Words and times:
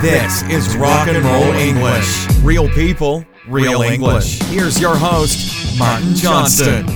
This 0.00 0.42
is 0.44 0.74
Rock 0.78 1.08
and 1.08 1.22
Roll 1.22 1.52
English. 1.56 2.26
Real 2.42 2.70
people, 2.70 3.22
real 3.46 3.82
English. 3.82 4.40
Here's 4.44 4.80
your 4.80 4.96
host, 4.96 5.78
Martin 5.78 6.14
Johnston. 6.14 6.86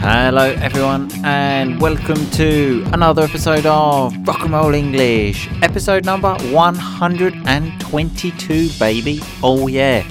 Hello, 0.00 0.50
everyone, 0.54 1.08
and 1.24 1.80
welcome 1.80 2.28
to 2.32 2.84
another 2.92 3.22
episode 3.22 3.64
of 3.64 4.12
Rock 4.26 4.40
and 4.40 4.52
Roll 4.52 4.74
English, 4.74 5.48
episode 5.62 6.04
number 6.04 6.34
122, 6.50 8.70
baby. 8.80 9.20
Oh, 9.44 9.68
yeah. 9.68 10.04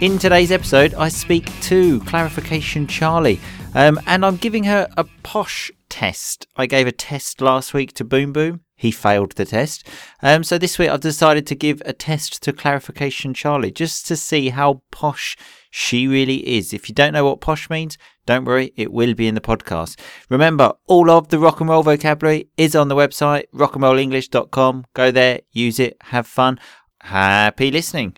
In 0.00 0.18
today's 0.18 0.50
episode, 0.50 0.92
I 0.94 1.08
speak 1.08 1.52
to 1.62 2.00
Clarification 2.00 2.88
Charlie, 2.88 3.38
um, 3.76 4.00
and 4.08 4.26
I'm 4.26 4.38
giving 4.38 4.64
her 4.64 4.88
a 4.96 5.04
posh 5.22 5.70
test. 5.88 6.46
I 6.56 6.66
gave 6.66 6.86
a 6.86 6.92
test 6.92 7.40
last 7.40 7.74
week 7.74 7.92
to 7.94 8.04
Boom 8.04 8.32
Boom. 8.32 8.60
He 8.76 8.90
failed 8.90 9.32
the 9.32 9.44
test. 9.44 9.86
Um, 10.22 10.42
so 10.42 10.58
this 10.58 10.78
week 10.78 10.90
I've 10.90 11.00
decided 11.00 11.46
to 11.46 11.54
give 11.54 11.80
a 11.84 11.92
test 11.92 12.42
to 12.42 12.52
Clarification 12.52 13.32
Charlie 13.32 13.70
just 13.70 14.06
to 14.06 14.16
see 14.16 14.48
how 14.50 14.82
posh 14.90 15.36
she 15.70 16.06
really 16.06 16.56
is. 16.56 16.72
If 16.74 16.88
you 16.88 16.94
don't 16.94 17.12
know 17.12 17.24
what 17.24 17.40
posh 17.40 17.70
means, 17.70 17.96
don't 18.26 18.44
worry, 18.44 18.72
it 18.76 18.92
will 18.92 19.14
be 19.14 19.28
in 19.28 19.34
the 19.34 19.40
podcast. 19.40 19.98
Remember, 20.28 20.72
all 20.86 21.10
of 21.10 21.28
the 21.28 21.38
rock 21.38 21.60
and 21.60 21.70
roll 21.70 21.82
vocabulary 21.82 22.48
is 22.56 22.74
on 22.74 22.88
the 22.88 22.96
website, 22.96 23.44
rockandrollenglish.com. 23.54 24.86
Go 24.94 25.10
there, 25.10 25.40
use 25.52 25.78
it, 25.78 25.96
have 26.00 26.26
fun. 26.26 26.58
Happy 27.00 27.70
listening. 27.70 28.16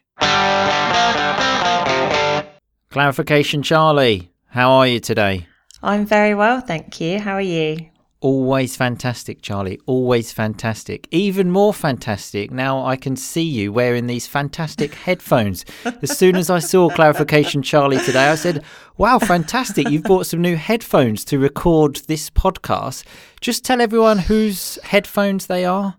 Clarification 2.90 3.62
Charlie, 3.62 4.32
how 4.48 4.70
are 4.70 4.86
you 4.86 5.00
today? 5.00 5.46
I'm 5.82 6.06
very 6.06 6.34
well, 6.34 6.60
thank 6.60 7.00
you. 7.00 7.20
How 7.20 7.34
are 7.34 7.40
you? 7.40 7.90
Always 8.20 8.76
fantastic, 8.76 9.42
Charlie. 9.42 9.78
Always 9.84 10.32
fantastic. 10.32 11.06
Even 11.10 11.50
more 11.50 11.74
fantastic 11.74 12.50
now 12.50 12.84
I 12.84 12.96
can 12.96 13.14
see 13.14 13.42
you 13.42 13.72
wearing 13.72 14.06
these 14.06 14.26
fantastic 14.26 14.94
headphones. 15.06 15.64
As 16.02 16.16
soon 16.16 16.34
as 16.34 16.48
I 16.48 16.58
saw 16.58 16.88
Clarification 16.88 17.62
Charlie 17.62 17.98
today, 17.98 18.28
I 18.28 18.34
said, 18.34 18.64
Wow, 18.96 19.18
fantastic. 19.18 19.90
You've 19.90 20.04
bought 20.04 20.26
some 20.26 20.40
new 20.40 20.56
headphones 20.56 21.24
to 21.26 21.38
record 21.38 21.96
this 22.08 22.30
podcast. 22.30 23.04
Just 23.42 23.64
tell 23.64 23.82
everyone 23.82 24.18
whose 24.18 24.78
headphones 24.82 25.46
they 25.46 25.66
are. 25.66 25.96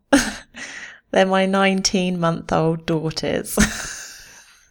They're 1.12 1.26
my 1.28 1.46
19 1.46 2.20
month 2.20 2.52
old 2.52 2.86
daughters. 2.88 3.58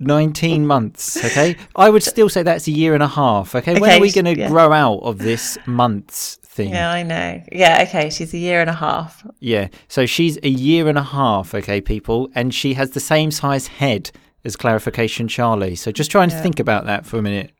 19 0.00 0.66
months, 0.66 1.16
okay? 1.24 1.56
I 1.74 1.90
would 1.90 2.02
still 2.02 2.28
say 2.28 2.42
that's 2.42 2.66
a 2.66 2.70
year 2.70 2.94
and 2.94 3.02
a 3.02 3.08
half, 3.08 3.54
okay? 3.54 3.78
When 3.78 3.98
are 3.98 4.00
we 4.00 4.12
going 4.12 4.26
to 4.26 4.38
yeah. 4.38 4.48
grow 4.48 4.72
out 4.72 4.98
of 5.00 5.18
this 5.18 5.56
months 5.66 6.36
thing? 6.42 6.70
yeah, 6.70 6.90
I 6.90 7.02
know. 7.02 7.42
Yeah, 7.50 7.84
okay. 7.88 8.10
She's 8.10 8.34
a 8.34 8.38
year 8.38 8.60
and 8.60 8.70
a 8.70 8.74
half. 8.74 9.26
Yeah. 9.40 9.68
So 9.88 10.06
she's 10.06 10.38
a 10.42 10.48
year 10.48 10.88
and 10.88 10.98
a 10.98 11.02
half, 11.02 11.54
okay, 11.54 11.80
people, 11.80 12.30
and 12.34 12.54
she 12.54 12.74
has 12.74 12.90
the 12.90 13.00
same 13.00 13.30
size 13.30 13.66
head 13.66 14.10
as 14.44 14.56
Clarification 14.56 15.28
Charlie. 15.28 15.76
So 15.76 15.90
just 15.90 16.10
trying 16.10 16.30
Yeah. 16.30 16.42
think 16.42 16.60
about 16.60 16.86
that 16.86 17.06
for 17.06 17.18
a 17.18 17.22
minute. 17.22 17.52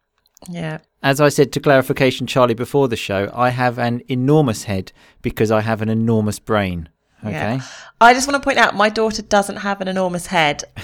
Yeah. 0.48 0.78
As 1.02 1.20
I 1.20 1.28
said 1.28 1.52
to 1.52 1.60
Clarification 1.60 2.26
Charlie 2.26 2.54
before 2.54 2.88
the 2.88 2.96
show, 2.96 3.30
I 3.34 3.50
have 3.50 3.78
an 3.78 4.02
enormous 4.08 4.64
head 4.64 4.92
because 5.22 5.50
I 5.50 5.60
have 5.62 5.82
an 5.82 5.88
enormous 5.88 6.38
brain. 6.38 6.88
Okay. 7.24 7.56
Yeah. 7.56 7.60
I 8.00 8.12
just 8.12 8.28
want 8.28 8.40
to 8.40 8.44
point 8.44 8.58
out 8.58 8.76
my 8.76 8.88
daughter 8.88 9.22
doesn't 9.22 9.56
have 9.56 9.80
an 9.80 9.88
enormous 9.88 10.26
head. 10.26 10.64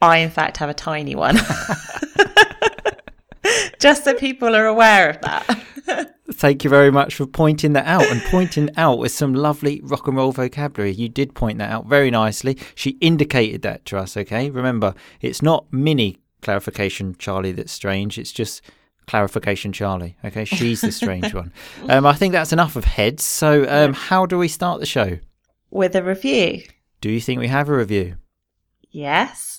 I, 0.00 0.18
in 0.18 0.30
fact, 0.30 0.58
have 0.58 0.70
a 0.70 0.74
tiny 0.74 1.14
one. 1.14 1.38
just 3.78 4.04
so 4.04 4.14
people 4.14 4.54
are 4.54 4.66
aware 4.66 5.10
of 5.10 5.20
that. 5.22 6.14
Thank 6.30 6.62
you 6.62 6.70
very 6.70 6.90
much 6.90 7.14
for 7.14 7.26
pointing 7.26 7.72
that 7.72 7.86
out 7.86 8.04
and 8.04 8.22
pointing 8.24 8.70
out 8.76 8.98
with 8.98 9.12
some 9.12 9.34
lovely 9.34 9.80
rock 9.82 10.06
and 10.06 10.16
roll 10.16 10.30
vocabulary. 10.30 10.92
You 10.92 11.08
did 11.08 11.34
point 11.34 11.58
that 11.58 11.70
out 11.70 11.86
very 11.86 12.10
nicely. 12.10 12.58
She 12.74 12.90
indicated 13.00 13.62
that 13.62 13.84
to 13.86 13.98
us, 13.98 14.16
okay? 14.16 14.50
Remember, 14.50 14.94
it's 15.20 15.42
not 15.42 15.66
mini 15.72 16.18
clarification 16.42 17.16
Charlie 17.18 17.52
that's 17.52 17.72
strange, 17.72 18.18
it's 18.18 18.30
just 18.30 18.62
clarification 19.08 19.72
Charlie, 19.72 20.16
okay? 20.24 20.44
She's 20.44 20.82
the 20.82 20.92
strange 20.92 21.34
one. 21.34 21.52
Um, 21.88 22.04
I 22.04 22.12
think 22.12 22.32
that's 22.32 22.52
enough 22.52 22.76
of 22.76 22.84
heads. 22.84 23.24
So, 23.24 23.64
um, 23.68 23.94
how 23.94 24.26
do 24.26 24.36
we 24.36 24.48
start 24.48 24.80
the 24.80 24.86
show? 24.86 25.18
With 25.70 25.96
a 25.96 26.02
review. 26.02 26.62
Do 27.00 27.10
you 27.10 27.20
think 27.20 27.40
we 27.40 27.48
have 27.48 27.68
a 27.68 27.76
review? 27.76 28.16
Yes. 28.90 29.57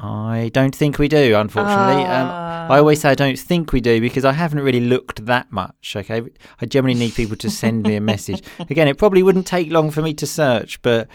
I 0.00 0.50
don't 0.54 0.74
think 0.74 0.98
we 0.98 1.08
do, 1.08 1.34
unfortunately. 1.36 2.04
Um, 2.04 2.28
Ah. 2.30 2.68
I 2.70 2.78
always 2.78 3.00
say 3.00 3.08
I 3.10 3.14
don't 3.14 3.38
think 3.38 3.72
we 3.72 3.80
do 3.80 4.00
because 4.00 4.24
I 4.24 4.32
haven't 4.32 4.60
really 4.60 4.80
looked 4.80 5.24
that 5.26 5.50
much. 5.50 5.96
Okay, 5.96 6.22
I 6.60 6.66
generally 6.66 6.98
need 6.98 7.14
people 7.14 7.36
to 7.36 7.50
send 7.50 7.82
me 7.84 7.96
a 7.96 8.00
message. 8.00 8.42
Again, 8.70 8.88
it 8.88 8.98
probably 8.98 9.22
wouldn't 9.22 9.46
take 9.46 9.70
long 9.72 9.90
for 9.90 10.02
me 10.02 10.12
to 10.14 10.26
search, 10.26 10.80
but 10.82 11.08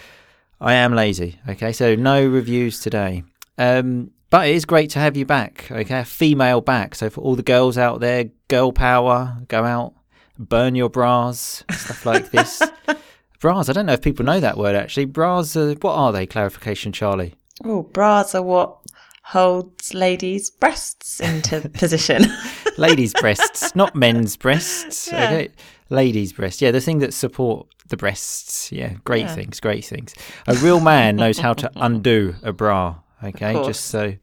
I 0.60 0.74
am 0.74 0.94
lazy. 0.96 1.40
Okay, 1.48 1.72
so 1.72 1.96
no 1.96 2.26
reviews 2.26 2.80
today. 2.80 3.24
Um, 3.58 4.12
but 4.32 4.48
it 4.48 4.56
is 4.56 4.66
great 4.66 4.90
to 4.92 5.00
have 5.00 5.16
you 5.16 5.26
back. 5.26 5.68
Okay, 5.72 6.04
female 6.04 6.60
back. 6.60 6.96
So 6.96 7.10
for 7.10 7.22
all 7.22 7.36
the 7.36 7.44
girls 7.44 7.78
out 7.78 8.00
there, 8.00 8.26
girl 8.48 8.72
power, 8.72 9.38
go 9.48 9.64
out, 9.64 9.94
burn 10.40 10.74
your 10.74 10.90
bras, 10.90 11.64
stuff 11.72 12.06
like 12.06 12.32
this. 12.32 12.62
bras. 13.40 13.70
I 13.70 13.74
don't 13.74 13.86
know 13.86 13.94
if 13.94 14.02
people 14.02 14.26
know 14.26 14.40
that 14.40 14.58
word 14.58 14.76
actually. 14.76 15.06
Bras. 15.06 15.56
Are, 15.56 15.74
what 15.76 15.94
are 15.94 16.12
they? 16.12 16.26
Clarification, 16.26 16.92
Charlie. 16.92 17.36
Oh, 17.64 17.84
bras 17.84 18.36
are 18.36 18.42
what 18.44 18.78
holds 19.24 19.94
ladies' 19.94 20.50
breasts 20.50 21.20
into 21.20 21.70
position. 21.74 22.24
ladies' 22.78 23.14
breasts, 23.20 23.76
not 23.76 23.96
men's 23.96 24.36
breasts. 24.36 25.08
Yeah. 25.12 25.30
Okay, 25.30 25.50
ladies' 25.90 26.34
breasts. 26.34 26.62
Yeah, 26.62 26.72
the 26.72 26.82
thing 26.82 27.00
that 27.00 27.14
support 27.14 27.68
the 27.88 27.98
breasts. 27.98 28.72
Yeah, 28.72 28.94
great 29.04 29.22
Yeah. 29.26 29.36
things, 29.36 29.60
great 29.60 29.86
things. 29.86 30.14
A 30.48 30.56
real 30.56 30.80
man 30.80 31.16
knows 31.16 31.38
how 31.40 31.54
to 31.54 31.72
undo 31.76 32.36
a 32.44 32.52
bra. 32.52 32.96
Okay, 33.24 33.54
just 33.66 33.86
so. 33.86 34.16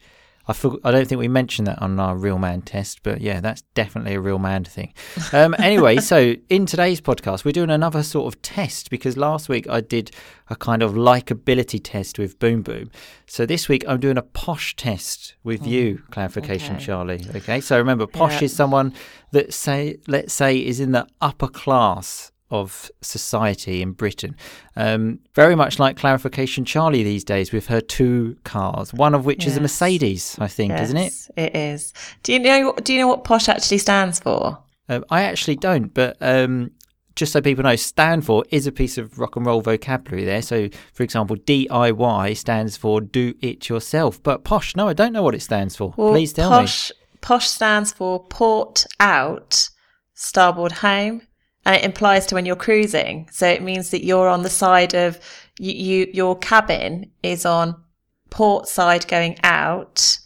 I, 0.50 0.52
for, 0.52 0.76
I 0.84 0.90
don't 0.90 1.06
think 1.06 1.18
we 1.20 1.28
mentioned 1.28 1.68
that 1.68 1.80
on 1.80 1.98
our 2.00 2.16
real 2.16 2.38
man 2.38 2.62
test, 2.62 3.02
but 3.02 3.20
yeah, 3.20 3.40
that's 3.40 3.62
definitely 3.74 4.14
a 4.14 4.20
real 4.20 4.38
man 4.38 4.64
thing. 4.64 4.92
Um, 5.32 5.54
anyway, 5.58 5.96
so 6.12 6.34
in 6.48 6.66
today's 6.66 7.00
podcast, 7.00 7.44
we're 7.44 7.52
doing 7.52 7.70
another 7.70 8.02
sort 8.02 8.32
of 8.34 8.42
test 8.42 8.90
because 8.90 9.16
last 9.16 9.48
week 9.48 9.68
I 9.68 9.80
did 9.80 10.10
a 10.48 10.56
kind 10.56 10.82
of 10.82 10.92
likability 10.94 11.80
test 11.82 12.18
with 12.18 12.38
Boom 12.38 12.62
Boom. 12.62 12.90
So 13.26 13.46
this 13.46 13.68
week 13.68 13.84
I'm 13.86 14.00
doing 14.00 14.18
a 14.18 14.22
posh 14.22 14.74
test 14.74 15.36
with 15.44 15.66
you, 15.66 16.02
clarification, 16.10 16.76
okay. 16.76 16.84
Charlie. 16.84 17.26
Okay, 17.36 17.60
so 17.60 17.78
remember, 17.78 18.06
posh 18.06 18.40
Yeah. 18.40 18.46
is 18.46 18.56
someone 18.56 18.92
that 19.30 19.54
say, 19.54 19.98
let's 20.08 20.34
say, 20.34 20.58
is 20.58 20.80
in 20.80 20.90
the 20.92 21.06
upper 21.20 21.48
class 21.48 22.32
of 22.50 22.90
society 23.00 23.82
in 23.82 23.92
Britain. 23.92 24.36
Um, 24.76 25.20
very 25.34 25.54
much 25.54 25.78
like 25.78 25.96
clarification, 25.96 26.64
Charlie 26.64 27.02
these 27.02 27.24
days 27.24 27.52
with 27.52 27.66
her 27.68 27.80
two 27.80 28.36
cars, 28.44 28.92
one 28.92 29.14
of 29.14 29.24
which 29.24 29.46
is 29.46 29.56
a 29.56 29.60
Mercedes, 29.60 30.36
I 30.38 30.48
think, 30.48 30.72
isn't 30.72 30.96
it? 30.96 31.12
Yes, 31.12 31.30
It 31.36 31.56
is. 31.56 31.92
Do 32.22 32.32
you 32.32 32.38
know? 32.38 32.74
Do 32.82 32.92
you 32.92 33.00
know 33.00 33.08
what 33.08 33.24
posh 33.24 33.48
actually 33.48 33.78
stands 33.78 34.18
for? 34.20 34.58
Um, 34.88 35.04
I 35.10 35.22
actually 35.22 35.56
don't, 35.56 35.94
but 35.94 36.16
um, 36.20 36.72
just 37.14 37.32
so 37.32 37.40
people 37.40 37.62
know, 37.62 37.76
stand 37.76 38.24
for 38.24 38.44
is 38.50 38.66
a 38.66 38.72
piece 38.72 38.98
of 38.98 39.18
rock 39.18 39.36
and 39.36 39.46
roll 39.46 39.60
vocabulary 39.60 40.24
there. 40.24 40.42
So, 40.42 40.68
for 40.92 41.02
example, 41.02 41.36
DIY 41.36 42.36
stands 42.36 42.76
for 42.76 43.00
do 43.00 43.34
it 43.40 43.68
yourself. 43.68 44.22
But 44.22 44.42
posh, 44.42 44.74
no, 44.74 44.88
I 44.88 44.92
don't 44.94 45.12
know 45.12 45.22
what 45.22 45.34
it 45.34 45.42
stands 45.42 45.76
for. 45.76 45.94
Well, 45.96 46.12
Please 46.12 46.32
tell 46.32 46.50
posh, 46.50 46.90
Posh 47.20 47.48
stands 47.48 47.92
for 47.92 48.24
port 48.24 48.86
out, 48.98 49.68
starboard 50.14 50.72
home, 50.72 51.22
and 51.64 51.76
it 51.76 51.84
implies 51.84 52.26
to 52.26 52.34
when 52.34 52.46
you're 52.46 52.56
cruising. 52.56 53.28
So 53.32 53.46
it 53.46 53.62
means 53.62 53.90
that 53.90 54.04
you're 54.04 54.28
on 54.28 54.42
the 54.42 54.50
side 54.50 54.94
of 54.94 55.18
you. 55.58 55.72
you 55.72 56.10
your 56.12 56.38
cabin 56.38 57.10
is 57.22 57.44
on 57.44 57.76
port 58.30 58.68
side 58.68 59.06
going 59.08 59.36
out, 59.44 60.18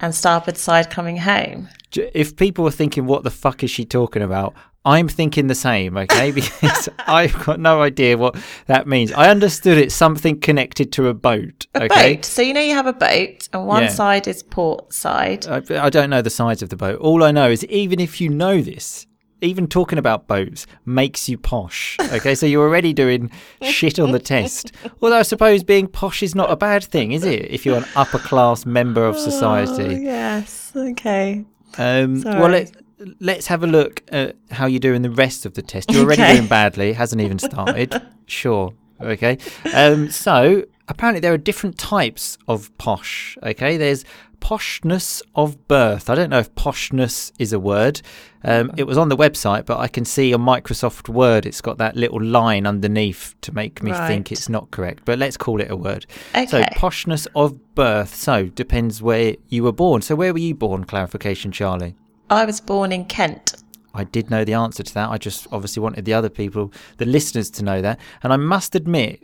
and 0.00 0.14
starboard 0.14 0.56
side 0.56 0.90
coming 0.90 1.16
home. 1.18 1.68
If 1.96 2.36
people 2.36 2.66
are 2.66 2.72
thinking, 2.72 3.06
what 3.06 3.22
the 3.22 3.30
fuck 3.30 3.62
is 3.62 3.70
she 3.70 3.84
talking 3.84 4.22
about? 4.22 4.54
I'm 4.84 5.08
thinking 5.08 5.46
the 5.46 5.54
same, 5.54 5.96
okay? 5.96 6.30
Because 6.40 6.88
I've 7.06 7.42
got 7.46 7.58
no 7.60 7.80
idea 7.80 8.18
what 8.18 8.36
that 8.66 8.86
means. 8.86 9.12
I 9.12 9.30
understood 9.30 9.78
it's 9.78 9.94
something 9.94 10.38
connected 10.40 10.92
to 10.92 11.08
a 11.08 11.14
boat, 11.14 11.66
A 11.74 11.84
okay? 11.84 12.16
boat. 12.16 12.24
So 12.24 12.42
you 12.42 12.52
know 12.52 12.60
you 12.60 12.74
have 12.74 12.86
a 12.88 12.92
boat, 12.92 13.48
and 13.52 13.66
one 13.66 13.84
Yeah. 13.84 13.88
side 13.88 14.28
is 14.28 14.42
port 14.42 14.92
side. 14.92 15.46
I, 15.46 15.62
I 15.86 15.88
don't 15.88 16.10
know 16.10 16.20
the 16.20 16.28
size 16.30 16.60
of 16.60 16.68
the 16.68 16.76
boat. 16.76 16.98
All 16.98 17.22
I 17.22 17.30
know 17.30 17.48
is 17.48 17.64
even 17.66 17.98
if 18.00 18.20
you 18.20 18.28
know 18.28 18.60
this, 18.60 19.06
even 19.44 19.66
talking 19.68 19.98
about 19.98 20.26
boats 20.26 20.66
makes 20.86 21.28
you 21.28 21.38
posh. 21.38 21.96
Okay, 22.12 22.34
so 22.34 22.46
you're 22.46 22.66
already 22.66 22.92
doing 22.92 23.30
shit 23.62 23.98
on 23.98 24.12
the 24.12 24.18
test. 24.18 24.72
Although 25.02 25.18
I 25.18 25.22
suppose 25.22 25.62
being 25.62 25.86
posh 25.86 26.22
is 26.22 26.34
not 26.34 26.50
a 26.50 26.56
bad 26.56 26.82
thing, 26.84 27.12
is 27.12 27.24
it? 27.24 27.50
If 27.50 27.64
you're 27.66 27.76
an 27.78 27.86
upper 27.94 28.18
class 28.18 28.64
member 28.66 29.04
of 29.06 29.16
Oh, 29.16 29.18
society. 29.18 30.02
yes. 30.02 30.72
Okay. 30.74 31.44
Um, 31.78 32.22
well, 32.22 32.32
sorry. 32.34 32.52
let, 32.52 32.72
let's 33.20 33.46
have 33.48 33.62
a 33.62 33.66
look 33.66 34.02
at 34.08 34.36
how 34.50 34.66
you're 34.66 34.80
doing 34.80 35.02
the 35.02 35.10
rest 35.10 35.44
of 35.46 35.54
the 35.54 35.62
test. 35.62 35.90
You're 35.92 36.04
already 36.04 36.22
Okay. 36.22 36.36
doing 36.36 36.48
badly. 36.48 36.90
It 36.90 36.96
hasn't 36.96 37.20
even 37.22 37.38
started. 37.38 38.00
sure. 38.26 38.72
Okay. 39.00 39.38
Um, 39.74 40.10
so 40.10 40.64
apparently 40.88 41.20
there 41.20 41.32
are 41.32 41.38
different 41.38 41.78
types 41.78 42.38
of 42.48 42.76
posh. 42.78 43.36
Okay, 43.42 43.76
there's 43.76 44.04
poshness 44.40 45.22
of 45.34 45.66
birth. 45.68 46.10
I 46.10 46.14
don't 46.14 46.28
know 46.28 46.38
if 46.38 46.54
poshness 46.54 47.32
is 47.38 47.52
a 47.52 47.58
word. 47.58 48.02
Um, 48.42 48.70
it 48.76 48.84
was 48.84 48.98
on 48.98 49.08
the 49.08 49.16
website, 49.16 49.64
but 49.64 49.78
I 49.78 49.88
can 49.88 50.04
see 50.04 50.34
on 50.34 50.42
Microsoft 50.42 51.08
Word 51.08 51.46
it's 51.46 51.62
got 51.62 51.78
that 51.78 51.96
little 51.96 52.22
line 52.22 52.66
underneath 52.66 53.34
to 53.40 53.54
make 53.54 53.82
me 53.82 53.92
think 53.92 54.30
it's 54.30 54.50
not 54.50 54.70
correct. 54.70 55.02
But 55.06 55.18
let's 55.18 55.38
call 55.38 55.62
it 55.62 55.70
a 55.70 55.76
word. 55.76 56.04
Okay. 56.34 56.46
So 56.46 56.62
poshness 56.76 57.26
of 57.34 57.74
birth. 57.74 58.14
So 58.14 58.46
depends 58.46 59.00
where 59.00 59.36
you 59.48 59.64
were 59.64 59.72
born. 59.72 60.02
So 60.02 60.14
where 60.14 60.32
were 60.32 60.38
you 60.38 60.54
born? 60.54 60.84
Clarification, 60.84 61.50
Charlie. 61.50 61.94
I 62.28 62.44
was 62.44 62.60
born 62.60 62.92
in 62.92 63.06
Kent. 63.06 63.54
I 63.94 64.04
did 64.04 64.28
know 64.28 64.44
the 64.44 64.54
answer 64.54 64.82
to 64.82 64.94
that. 64.94 65.08
I 65.08 65.16
just 65.16 65.46
obviously 65.52 65.80
wanted 65.80 66.04
the 66.04 66.12
other 66.12 66.28
people, 66.28 66.72
the 66.98 67.06
listeners, 67.06 67.48
to 67.52 67.64
know 67.64 67.80
that. 67.80 67.98
And 68.22 68.32
I 68.32 68.36
must 68.36 68.74
admit, 68.74 69.20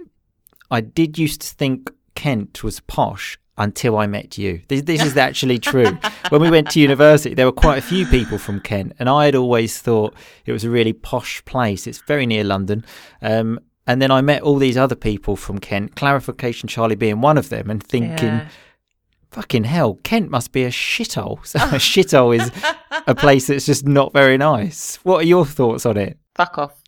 I 0.71 0.81
did 0.81 1.19
used 1.19 1.41
to 1.43 1.55
think 1.55 1.91
Kent 2.15 2.63
was 2.63 2.81
posh 2.81 3.39
until 3.59 3.99
I 3.99 4.07
met 4.07 4.39
you. 4.39 4.63
This, 4.69 4.83
this 4.83 5.03
is 5.05 5.17
actually 5.17 5.59
true. 5.59 5.99
when 6.31 6.41
we 6.41 6.51
went 6.51 6.71
to 6.71 6.81
university, 6.81 7.35
there 7.35 7.47
were 7.47 7.53
quite 7.53 7.79
a 7.79 7.83
few 7.83 8.07
people 8.07 8.39
from 8.39 8.61
Kent, 8.61 8.95
and 8.99 9.09
I 9.09 9.27
had 9.27 9.35
always 9.35 9.79
thought 9.79 10.15
it 10.47 10.53
was 10.53 10.65
a 10.65 10.71
really 10.71 10.93
posh 10.93 11.45
place. 11.45 11.87
It's 11.87 11.99
very 12.03 12.25
near 12.27 12.45
London. 12.45 12.85
Um, 13.21 13.61
and 13.87 14.01
then 14.01 14.11
I 14.11 14.21
met 14.21 14.43
all 14.43 14.57
these 14.57 14.77
other 14.77 14.95
people 14.95 15.37
from 15.37 15.59
Kent, 15.59 15.97
clarification 15.97 16.69
Charlie 16.69 16.95
being 16.95 17.21
one 17.21 17.37
of 17.37 17.49
them, 17.49 17.69
and 17.71 17.83
thinking, 17.83 18.29
Yeah. 18.29 18.49
fucking 19.31 19.65
hell, 19.65 19.95
Kent 20.05 20.31
must 20.31 20.53
be 20.53 20.65
a 20.65 20.71
shithole. 20.71 21.41
So 21.47 21.59
a 21.59 21.63
shithole 21.79 22.39
is 22.41 22.51
a 23.07 23.15
place 23.15 23.49
that's 23.49 23.67
just 23.67 23.87
not 23.87 24.13
very 24.13 24.39
nice. 24.39 24.97
What 25.03 25.23
are 25.25 25.27
your 25.27 25.45
thoughts 25.45 25.85
on 25.85 25.97
it? 25.97 26.19
Fuck 26.35 26.57
off. 26.59 26.83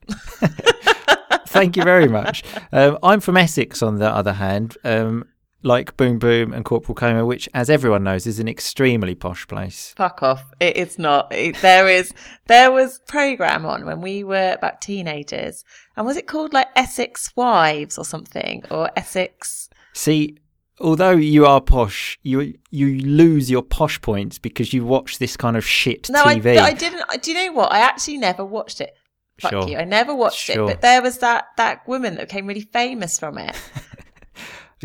Thank 1.53 1.77
you 1.77 1.85
very 1.85 2.09
much. 2.09 2.43
Um, 2.73 2.99
I'm 3.03 3.21
from 3.21 3.37
Essex, 3.37 3.83
on 3.83 3.97
the 3.97 4.09
other 4.09 4.33
hand, 4.33 4.77
um, 4.85 5.27
like 5.63 5.97
Boom 5.97 6.19
Boom 6.19 6.53
and 6.53 6.65
Corporal 6.65 6.95
Coma, 6.95 7.25
which, 7.25 7.49
as 7.55 7.71
everyone 7.71 8.05
knows, 8.05 8.27
is 8.27 8.39
an 8.39 8.49
extremely 8.49 9.15
posh 9.15 9.47
place. 9.47 9.93
Fuck 9.97 10.23
off. 10.23 10.45
It's 10.61 10.99
not. 10.99 11.33
It, 11.33 11.57
there 11.59 11.89
is, 11.89 12.13
there 12.47 12.73
was 12.73 13.01
program 13.07 13.67
on 13.67 13.85
when 13.85 14.01
we 14.01 14.25
were 14.25 14.53
about 14.53 14.81
teenagers. 14.81 15.65
And 15.97 16.07
was 16.07 16.17
it 16.17 16.27
called 16.27 16.53
like 16.53 16.69
Essex 16.75 17.35
Wives 17.37 17.99
or 17.99 18.05
something? 18.05 18.65
Or 18.71 18.91
Essex? 18.97 19.69
See, 19.93 20.39
although 20.81 21.11
you 21.11 21.47
are 21.47 21.61
posh, 21.61 22.19
you 22.23 22.55
you 22.71 22.99
lose 23.01 23.51
your 23.51 23.63
posh 23.63 24.01
points 24.01 24.39
because 24.39 24.73
you 24.73 24.85
watch 24.85 25.19
this 25.19 25.37
kind 25.37 25.57
of 25.57 25.65
shit 25.65 26.09
No, 26.11 26.23
I, 26.23 26.33
I 26.33 26.73
didn't. 26.73 27.03
Do 27.23 27.33
you 27.33 27.47
know 27.47 27.53
what? 27.53 27.73
I 27.73 27.81
actually 27.81 28.19
never 28.19 28.45
watched 28.45 28.81
it. 28.81 28.97
Fuck 29.43 29.51
Sure. 29.51 29.69
you. 29.69 29.77
I 29.77 29.85
never 29.85 30.15
watched 30.15 30.39
Sure. 30.39 30.65
it. 30.65 30.67
But 30.75 30.81
there 30.81 31.03
was 31.03 31.19
that, 31.19 31.49
that 31.57 31.87
woman 31.87 32.15
that 32.15 32.29
became 32.29 32.47
really 32.47 32.63
famous 32.73 33.19
from 33.19 33.39
it. 33.39 33.55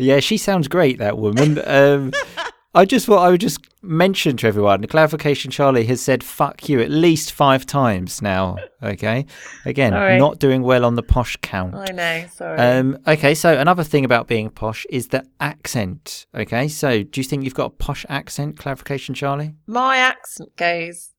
Yeah, 0.00 0.20
she 0.20 0.36
sounds 0.36 0.68
great, 0.68 0.98
that 0.98 1.18
woman. 1.18 1.60
Um, 1.66 2.12
I 2.72 2.84
just 2.84 3.06
thought 3.06 3.18
I 3.26 3.30
would 3.30 3.40
just 3.40 3.58
mention 3.82 4.36
to 4.36 4.46
everyone 4.46 4.80
the 4.80 4.86
clarification 4.86 5.50
Charlie 5.50 5.86
has 5.86 6.00
said 6.00 6.22
fuck 6.22 6.68
you 6.68 6.80
at 6.80 6.88
least 6.90 7.32
five 7.32 7.66
times 7.66 8.22
now. 8.22 8.58
Okay. 8.80 9.26
Again, 9.64 9.90
Sorry. 9.92 10.16
not 10.18 10.38
doing 10.38 10.62
well 10.62 10.84
on 10.84 10.94
the 10.94 11.02
posh 11.02 11.36
count. 11.42 11.74
I 11.74 11.86
know. 11.92 12.26
Sorry. 12.32 12.58
Um, 12.60 12.96
okay, 13.08 13.34
so 13.34 13.58
another 13.58 13.82
thing 13.82 14.04
about 14.04 14.28
being 14.28 14.50
posh 14.50 14.86
is 14.88 15.08
the 15.08 15.24
accent. 15.40 16.26
Okay, 16.32 16.68
so 16.68 17.02
do 17.02 17.20
you 17.20 17.24
think 17.24 17.42
you've 17.42 17.54
got 17.54 17.66
a 17.66 17.70
posh 17.70 18.06
accent? 18.08 18.56
Clarification, 18.56 19.16
Charlie. 19.16 19.56
My 19.66 19.96
accent 19.96 20.54
goes 20.54 21.10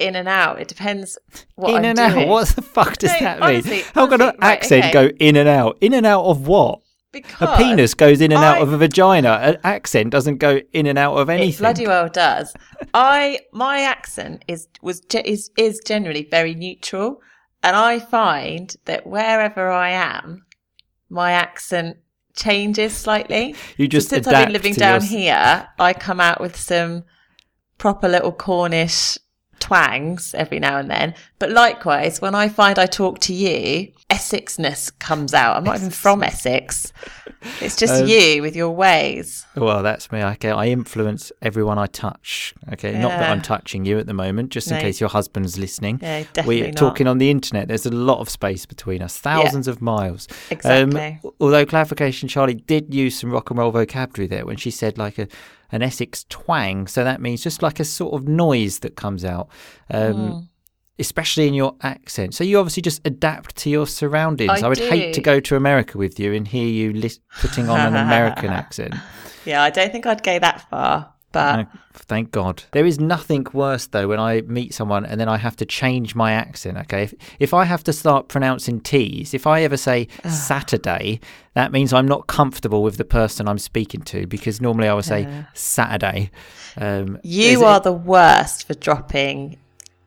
in 0.00 0.16
and 0.16 0.28
out. 0.28 0.60
It 0.60 0.68
depends 0.68 1.18
what 1.56 1.70
in 1.70 1.76
I'm 1.76 1.84
and 1.84 1.98
doing. 1.98 2.24
out. 2.24 2.28
What 2.28 2.48
the 2.48 2.62
fuck 2.62 2.96
does 2.98 3.10
No, 3.12 3.18
that 3.20 3.40
mean? 3.40 3.48
honestly, 3.50 3.82
How 3.94 4.06
can 4.06 4.20
an 4.20 4.28
right, 4.28 4.36
accent 4.40 4.84
okay. 4.86 4.92
go 4.92 5.06
in 5.18 5.36
and 5.36 5.48
out? 5.48 5.78
In 5.80 5.92
and 5.94 6.06
out 6.06 6.24
of 6.24 6.46
what? 6.46 6.80
Because 7.12 7.48
A 7.48 7.56
penis 7.56 7.94
goes 7.94 8.20
in 8.20 8.30
and 8.30 8.42
out 8.44 8.62
of 8.62 8.72
a 8.72 8.78
vagina. 8.78 9.30
An 9.42 9.58
accent 9.64 10.10
doesn't 10.10 10.38
go 10.38 10.60
in 10.72 10.86
and 10.86 10.96
out 10.96 11.16
of 11.16 11.28
It 11.28 11.32
anything. 11.34 11.58
bloody 11.58 11.86
well 11.86 12.08
does. 12.08 12.54
I 12.94 13.40
my 13.52 13.80
accent 13.80 14.44
is 14.46 14.68
was 14.80 15.00
is 15.24 15.50
is 15.56 15.80
generally 15.84 16.28
very 16.30 16.54
neutral, 16.54 17.20
and 17.64 17.74
I 17.74 17.98
find 17.98 18.76
that 18.84 19.08
wherever 19.08 19.70
I 19.70 19.90
am, 19.90 20.44
my 21.08 21.32
accent 21.32 21.96
changes 22.36 22.96
slightly. 22.96 23.56
you 23.76 23.86
So 23.86 23.88
just 23.88 24.08
since 24.10 24.28
adapt 24.28 24.36
I've 24.36 24.46
been 24.46 24.52
living 24.52 24.74
down 24.74 25.00
your- 25.00 25.08
here, 25.10 25.68
I 25.80 25.92
come 25.92 26.20
out 26.20 26.40
with 26.40 26.56
some 26.56 27.02
proper 27.76 28.08
little 28.08 28.30
Cornish 28.32 29.18
twangs 29.60 30.34
every 30.34 30.58
now 30.58 30.78
and 30.78 30.90
then. 30.90 31.14
But 31.40 31.50
likewise, 31.50 32.20
when 32.20 32.34
I 32.36 32.48
find 32.48 32.78
I 32.78 32.86
talk 32.86 33.18
to 33.20 33.32
you, 33.34 33.90
Essexness 34.10 34.92
comes 34.98 35.34
out. 35.34 35.56
I'm 35.56 35.64
not 35.64 35.76
even 35.78 35.90
from 35.90 36.22
Essex. 36.22 36.92
It's 37.62 37.76
just 37.76 38.02
Um, 38.02 38.06
you 38.08 38.42
with 38.42 38.54
your 38.54 38.70
ways. 38.70 39.46
Well, 39.56 39.82
that's 39.82 40.12
me. 40.12 40.22
I, 40.22 40.34
can, 40.34 40.52
I 40.52 40.68
influence 40.68 41.32
everyone 41.40 41.78
I 41.78 41.86
touch. 41.86 42.52
Okay, 42.74 42.92
not 42.98 43.08
that 43.08 43.30
I'm 43.30 43.40
touching 43.40 43.86
you 43.86 43.98
at 43.98 44.06
the 44.06 44.12
moment, 44.12 44.50
just 44.50 44.68
in 44.70 44.74
No. 44.76 44.82
case 44.82 45.00
your 45.00 45.08
husband's 45.08 45.56
listening. 45.58 45.98
Yeah, 46.02 46.24
definitely 46.34 46.60
We're 46.60 46.66
not. 46.68 46.76
talking 46.76 47.06
on 47.06 47.16
the 47.16 47.30
internet. 47.30 47.68
There's 47.68 47.86
a 47.86 47.90
lot 47.90 48.18
of 48.20 48.28
space 48.28 48.66
between 48.66 49.00
us, 49.00 49.16
thousands 49.16 49.66
of 49.66 49.80
miles. 49.80 50.28
Exactly. 50.50 51.20
Um, 51.24 51.32
although 51.40 51.64
clarification, 51.64 52.28
Charlie 52.28 52.54
did 52.54 52.92
use 52.94 53.18
some 53.18 53.30
rock 53.30 53.48
and 53.48 53.58
roll 53.58 53.70
vocabulary 53.70 54.28
there 54.28 54.44
when 54.44 54.56
she 54.58 54.70
said 54.70 54.98
like 54.98 55.18
a 55.18 55.26
an 55.72 55.82
Essex 55.82 56.26
twang. 56.28 56.88
So 56.88 57.04
that 57.04 57.20
means 57.22 57.42
just 57.44 57.62
like 57.62 57.78
a 57.80 57.84
sort 57.84 58.12
of 58.12 58.26
noise 58.28 58.80
that 58.80 58.96
comes 58.96 59.24
out. 59.24 59.48
Um, 59.90 60.12
Hmm. 60.32 60.38
Especially 61.00 61.48
in 61.48 61.54
your 61.54 61.74
accent. 61.82 62.34
So 62.34 62.44
you 62.44 62.58
obviously 62.58 62.82
just 62.82 63.00
adapt 63.06 63.56
to 63.56 63.70
your 63.70 63.86
surroundings. 63.86 64.62
I 64.62 64.68
would 64.68 64.78
hate 64.78 65.14
to 65.14 65.20
go 65.20 65.40
to 65.40 65.56
America 65.56 65.98
with 65.98 66.20
you 66.20 66.32
and 66.34 66.46
hear 66.46 66.66
you 66.68 66.92
lis- 66.92 67.20
putting 67.40 67.68
on 67.68 67.80
an 67.80 67.96
American 67.96 68.50
accent. 68.62 68.94
Yeah, 69.44 69.62
I 69.62 69.70
don't 69.70 69.90
think 69.90 70.06
I'd 70.06 70.22
go 70.22 70.38
that 70.38 70.68
far, 70.68 71.12
but 71.32 71.66
thank 71.94 72.30
God. 72.30 72.62
There 72.72 72.84
is 72.84 73.00
nothing 73.00 73.46
worse 73.54 73.86
though 73.86 74.06
when 74.08 74.20
I 74.20 74.42
meet 74.42 74.74
someone 74.74 75.06
and 75.06 75.18
then 75.20 75.28
I 75.28 75.38
have 75.38 75.56
to 75.56 75.64
change 75.64 76.14
my 76.14 76.32
accent. 76.32 76.76
Okay, 76.76 77.04
if, 77.04 77.14
if 77.38 77.54
I 77.54 77.64
have 77.64 77.82
to 77.84 77.92
start 77.92 78.28
pronouncing 78.28 78.80
T's, 78.80 79.32
if 79.32 79.46
I 79.46 79.62
ever 79.62 79.76
say 79.78 80.08
Saturday, 80.28 81.20
that 81.54 81.72
means 81.72 81.92
I'm 81.92 82.06
not 82.08 82.26
comfortable 82.26 82.82
with 82.82 82.96
the 82.98 83.04
person 83.04 83.48
I'm 83.48 83.58
speaking 83.58 84.02
to 84.02 84.26
because 84.26 84.60
normally 84.60 84.88
I 84.88 84.94
would 84.94 85.04
say 85.04 85.26
Saturday. 85.54 86.30
Um, 86.76 87.18
you 87.22 87.64
are 87.64 87.78
it- 87.78 87.84
the 87.84 87.92
worst 87.92 88.66
for 88.66 88.74
dropping 88.74 89.58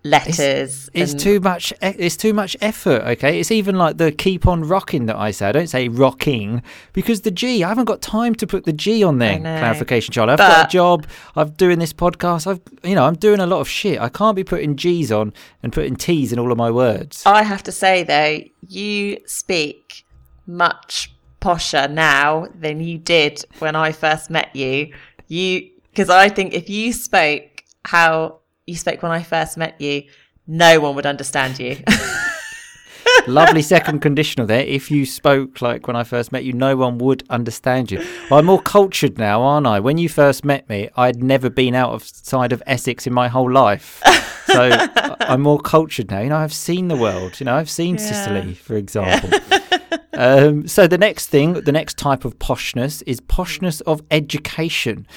letters. 0.04 0.90
It's 0.94 1.12
and- 1.14 1.20
too 1.20 1.40
much. 1.40 1.72
e- 1.74 1.96
It's 1.98 2.16
too 2.18 2.34
much 2.34 2.56
effort. 2.62 3.02
Okay, 3.04 3.40
it's 3.40 3.52
even 3.52 3.76
like 3.76 3.98
the 3.98 4.12
keep 4.12 4.46
on 4.48 4.64
rocking 4.68 5.06
that 5.08 5.16
I 5.16 5.32
say. 5.32 5.48
I 5.48 5.52
don't 5.52 5.68
say 5.68 5.88
rocking 5.88 6.62
because 6.92 7.22
the 7.22 7.32
G. 7.32 7.64
I 7.64 7.70
haven't 7.70 7.86
got 7.86 8.02
time 8.02 8.36
to 8.36 8.48
put 8.48 8.66
the 8.66 8.74
G 8.74 9.04
on 9.04 9.20
there. 9.20 9.40
Clarification, 9.40 10.12
Charlie. 10.14 10.34
I've 10.34 10.40
got 10.40 10.68
a 10.68 10.70
job. 10.70 11.08
I'm 11.36 11.52
doing 11.52 11.80
this 11.80 11.94
podcast. 11.94 12.48
I've, 12.48 12.62
you 12.84 12.96
know, 12.96 13.06
I'm 13.06 13.16
doing 13.16 13.40
a 13.40 13.48
lot 13.48 13.60
of 13.62 13.70
shit. 13.70 14.00
I 14.00 14.10
can't 14.10 14.36
be 14.36 14.44
putting 14.44 14.76
G's 14.76 15.12
on 15.12 15.34
and 15.62 15.72
putting 15.72 15.96
T's 15.96 16.34
in 16.34 16.40
all 16.40 16.52
of 16.52 16.58
my 16.58 16.70
words. 16.72 17.24
I 17.26 17.44
have 17.44 17.64
to 17.64 17.72
say 17.72 18.04
though, 18.04 18.44
you 18.68 19.20
speak 19.26 20.06
much 20.46 21.14
posher 21.42 21.90
now 21.92 22.48
than 22.56 22.80
you 22.80 22.98
did 22.98 23.44
when 23.60 23.76
I 23.76 23.92
first 23.92 24.30
met 24.30 24.56
you. 24.56 24.94
You 25.28 25.70
because 25.92 26.10
I 26.10 26.28
think 26.30 26.54
if 26.54 26.70
you 26.70 26.92
spoke 26.92 27.64
how 27.86 28.40
you 28.66 28.76
spoke 28.76 29.02
when 29.04 29.12
I 29.12 29.24
first 29.24 29.58
met 29.58 29.80
you, 29.80 30.04
no 30.48 30.80
one 30.80 30.96
would 30.96 31.06
understand 31.06 31.60
you. 31.60 31.78
Lovely 33.28 33.62
second 33.62 34.00
conditional 34.00 34.48
there. 34.48 34.62
If 34.62 34.92
you 34.92 35.06
spoke 35.06 35.62
like 35.62 35.88
when 35.88 35.96
I 35.96 36.04
first 36.04 36.32
met 36.32 36.44
you, 36.44 36.54
no 36.54 36.76
one 36.76 36.98
would 36.98 37.24
understand 37.30 37.92
you. 37.92 38.06
I'm 38.32 38.46
more 38.46 38.62
cultured 38.62 39.18
now, 39.18 39.42
aren't 39.42 39.68
I? 39.68 39.80
When 39.80 39.98
you 39.98 40.10
first 40.10 40.44
met 40.44 40.68
me, 40.68 40.90
I'd 40.96 41.24
never 41.24 41.50
been 41.50 41.76
out 41.76 41.94
of 41.94 42.04
side 42.04 42.52
of 42.52 42.62
Essex 42.66 43.08
in 43.08 43.14
my 43.14 43.28
whole 43.28 43.52
life. 43.52 44.02
So 44.46 44.70
I'm 45.22 45.42
more 45.42 45.60
cultured 45.60 46.12
now. 46.12 46.20
You 46.20 46.30
know, 46.30 46.38
I've 46.38 46.54
seen 46.54 46.88
the 46.88 46.98
world. 46.98 47.40
You 47.40 47.46
know, 47.46 47.56
I've 47.56 47.70
seen 47.70 47.98
Sicily, 47.98 48.54
for 48.54 48.76
example. 48.76 49.40
um, 50.14 50.68
so 50.68 50.88
the 50.88 50.98
next 50.98 51.28
thing, 51.28 51.54
the 51.54 51.72
next 51.72 51.98
type 51.98 52.26
of 52.26 52.40
poshness 52.40 53.04
is 53.06 53.22
poshness 53.22 53.82
of 53.84 54.02
education. 54.12 55.08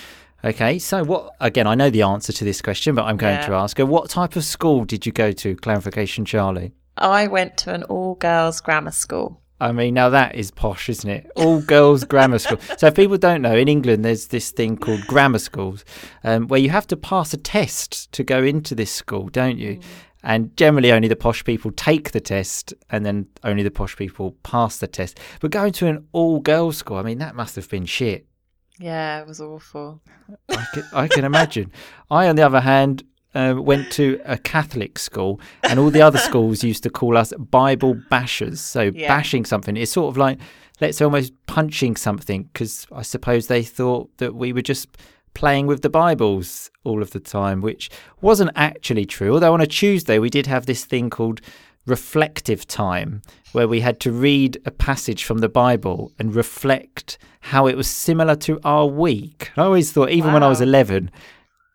Okay, 0.46 0.78
so 0.78 1.04
what? 1.04 1.34
Again, 1.40 1.66
I 1.66 1.74
know 1.74 1.90
the 1.90 2.02
answer 2.02 2.32
to 2.32 2.44
this 2.44 2.62
question, 2.62 2.94
but 2.94 3.04
I'm 3.04 3.16
going 3.16 3.34
Yeah. 3.34 3.46
to 3.46 3.54
ask 3.54 3.78
her: 3.78 3.84
What 3.84 4.08
type 4.08 4.36
of 4.36 4.44
school 4.44 4.84
did 4.84 5.04
you 5.04 5.10
go 5.10 5.32
to? 5.32 5.56
Clarification, 5.56 6.24
Charlie. 6.24 6.72
I 6.96 7.26
went 7.26 7.56
to 7.58 7.74
an 7.74 7.82
all 7.84 8.14
girls 8.14 8.60
grammar 8.60 8.92
school. 8.92 9.40
I 9.60 9.72
mean, 9.72 9.94
now 9.94 10.08
that 10.10 10.36
is 10.36 10.52
posh, 10.52 10.88
isn't 10.88 11.10
it? 11.10 11.28
All 11.34 11.60
girls 11.60 12.04
grammar 12.04 12.38
school. 12.38 12.60
So, 12.78 12.86
if 12.86 12.94
people 12.94 13.18
don't 13.18 13.42
know, 13.42 13.56
in 13.56 13.66
England, 13.66 14.04
there's 14.04 14.28
this 14.28 14.52
thing 14.52 14.76
called 14.76 15.04
grammar 15.08 15.40
schools 15.40 15.84
um, 16.22 16.46
where 16.46 16.60
you 16.60 16.70
have 16.70 16.86
to 16.88 16.96
pass 16.96 17.34
a 17.34 17.38
test 17.38 18.12
to 18.12 18.22
go 18.22 18.44
into 18.44 18.76
this 18.76 18.92
school, 18.92 19.28
don't 19.28 19.58
you? 19.58 19.80
And 20.22 20.56
generally, 20.56 20.92
only 20.92 21.08
the 21.08 21.16
posh 21.16 21.42
people 21.42 21.72
take 21.72 22.12
the 22.12 22.20
test, 22.20 22.72
and 22.90 23.04
then 23.04 23.26
only 23.42 23.64
the 23.64 23.70
posh 23.72 23.96
people 23.96 24.36
pass 24.44 24.78
the 24.78 24.86
test. 24.86 25.18
But 25.40 25.50
going 25.50 25.72
to 25.72 25.88
an 25.88 26.06
all 26.12 26.38
girls 26.38 26.76
school, 26.76 26.98
I 26.98 27.02
mean, 27.02 27.18
that 27.18 27.34
must 27.34 27.56
have 27.56 27.68
been 27.68 27.86
shit. 27.86 28.26
Yeah, 28.78 29.20
it 29.20 29.26
was 29.26 29.40
awful. 29.40 30.00
I 30.48 30.64
can, 30.72 30.84
I 30.92 31.08
can 31.08 31.24
imagine. 31.24 31.70
I, 32.10 32.28
on 32.28 32.36
the 32.36 32.42
other 32.42 32.60
hand, 32.60 33.02
uh, 33.34 33.54
went 33.56 33.90
to 33.92 34.20
a 34.24 34.36
Catholic 34.38 34.98
school, 34.98 35.40
and 35.62 35.78
all 35.78 35.90
the 35.90 36.02
other 36.02 36.18
schools 36.30 36.62
used 36.64 36.82
to 36.84 36.90
call 36.90 37.16
us 37.16 37.32
Bible 37.38 37.94
bashers. 38.10 38.58
So 38.58 38.90
Yeah. 38.94 39.08
bashing 39.08 39.44
something 39.44 39.76
is 39.76 39.90
sort 39.90 40.08
of 40.12 40.16
like 40.16 40.38
let's 40.80 40.98
say 40.98 41.04
almost 41.06 41.32
punching 41.46 41.96
something 41.96 42.44
because 42.52 42.86
I 42.92 43.00
suppose 43.02 43.46
they 43.46 43.62
thought 43.62 44.10
that 44.18 44.34
we 44.34 44.52
were 44.52 44.60
just 44.62 44.88
playing 45.32 45.66
with 45.66 45.82
the 45.82 45.88
Bibles 45.90 46.70
all 46.84 47.02
of 47.02 47.10
the 47.10 47.20
time, 47.20 47.60
which 47.62 47.90
wasn't 48.20 48.50
actually 48.56 49.04
true. 49.06 49.34
Although 49.34 49.54
on 49.54 49.60
a 49.60 49.66
Tuesday 49.66 50.18
we 50.18 50.28
did 50.30 50.46
have 50.46 50.66
this 50.66 50.84
thing 50.84 51.08
called 51.10 51.40
reflective 51.86 52.66
time 52.66 53.22
where 53.52 53.68
we 53.68 53.80
had 53.80 54.00
to 54.00 54.12
read 54.12 54.60
a 54.66 54.70
passage 54.70 55.24
from 55.24 55.38
the 55.38 55.48
Bible 55.48 56.12
and 56.18 56.34
reflect 56.34 57.16
how 57.40 57.66
it 57.66 57.76
was 57.76 57.88
similar 57.88 58.36
to 58.36 58.60
our 58.64 58.86
week. 58.86 59.50
I 59.56 59.62
always 59.62 59.92
thought, 59.92 60.10
even 60.10 60.32
when 60.32 60.42
I 60.42 60.48
was 60.48 60.60
11, 60.60 61.10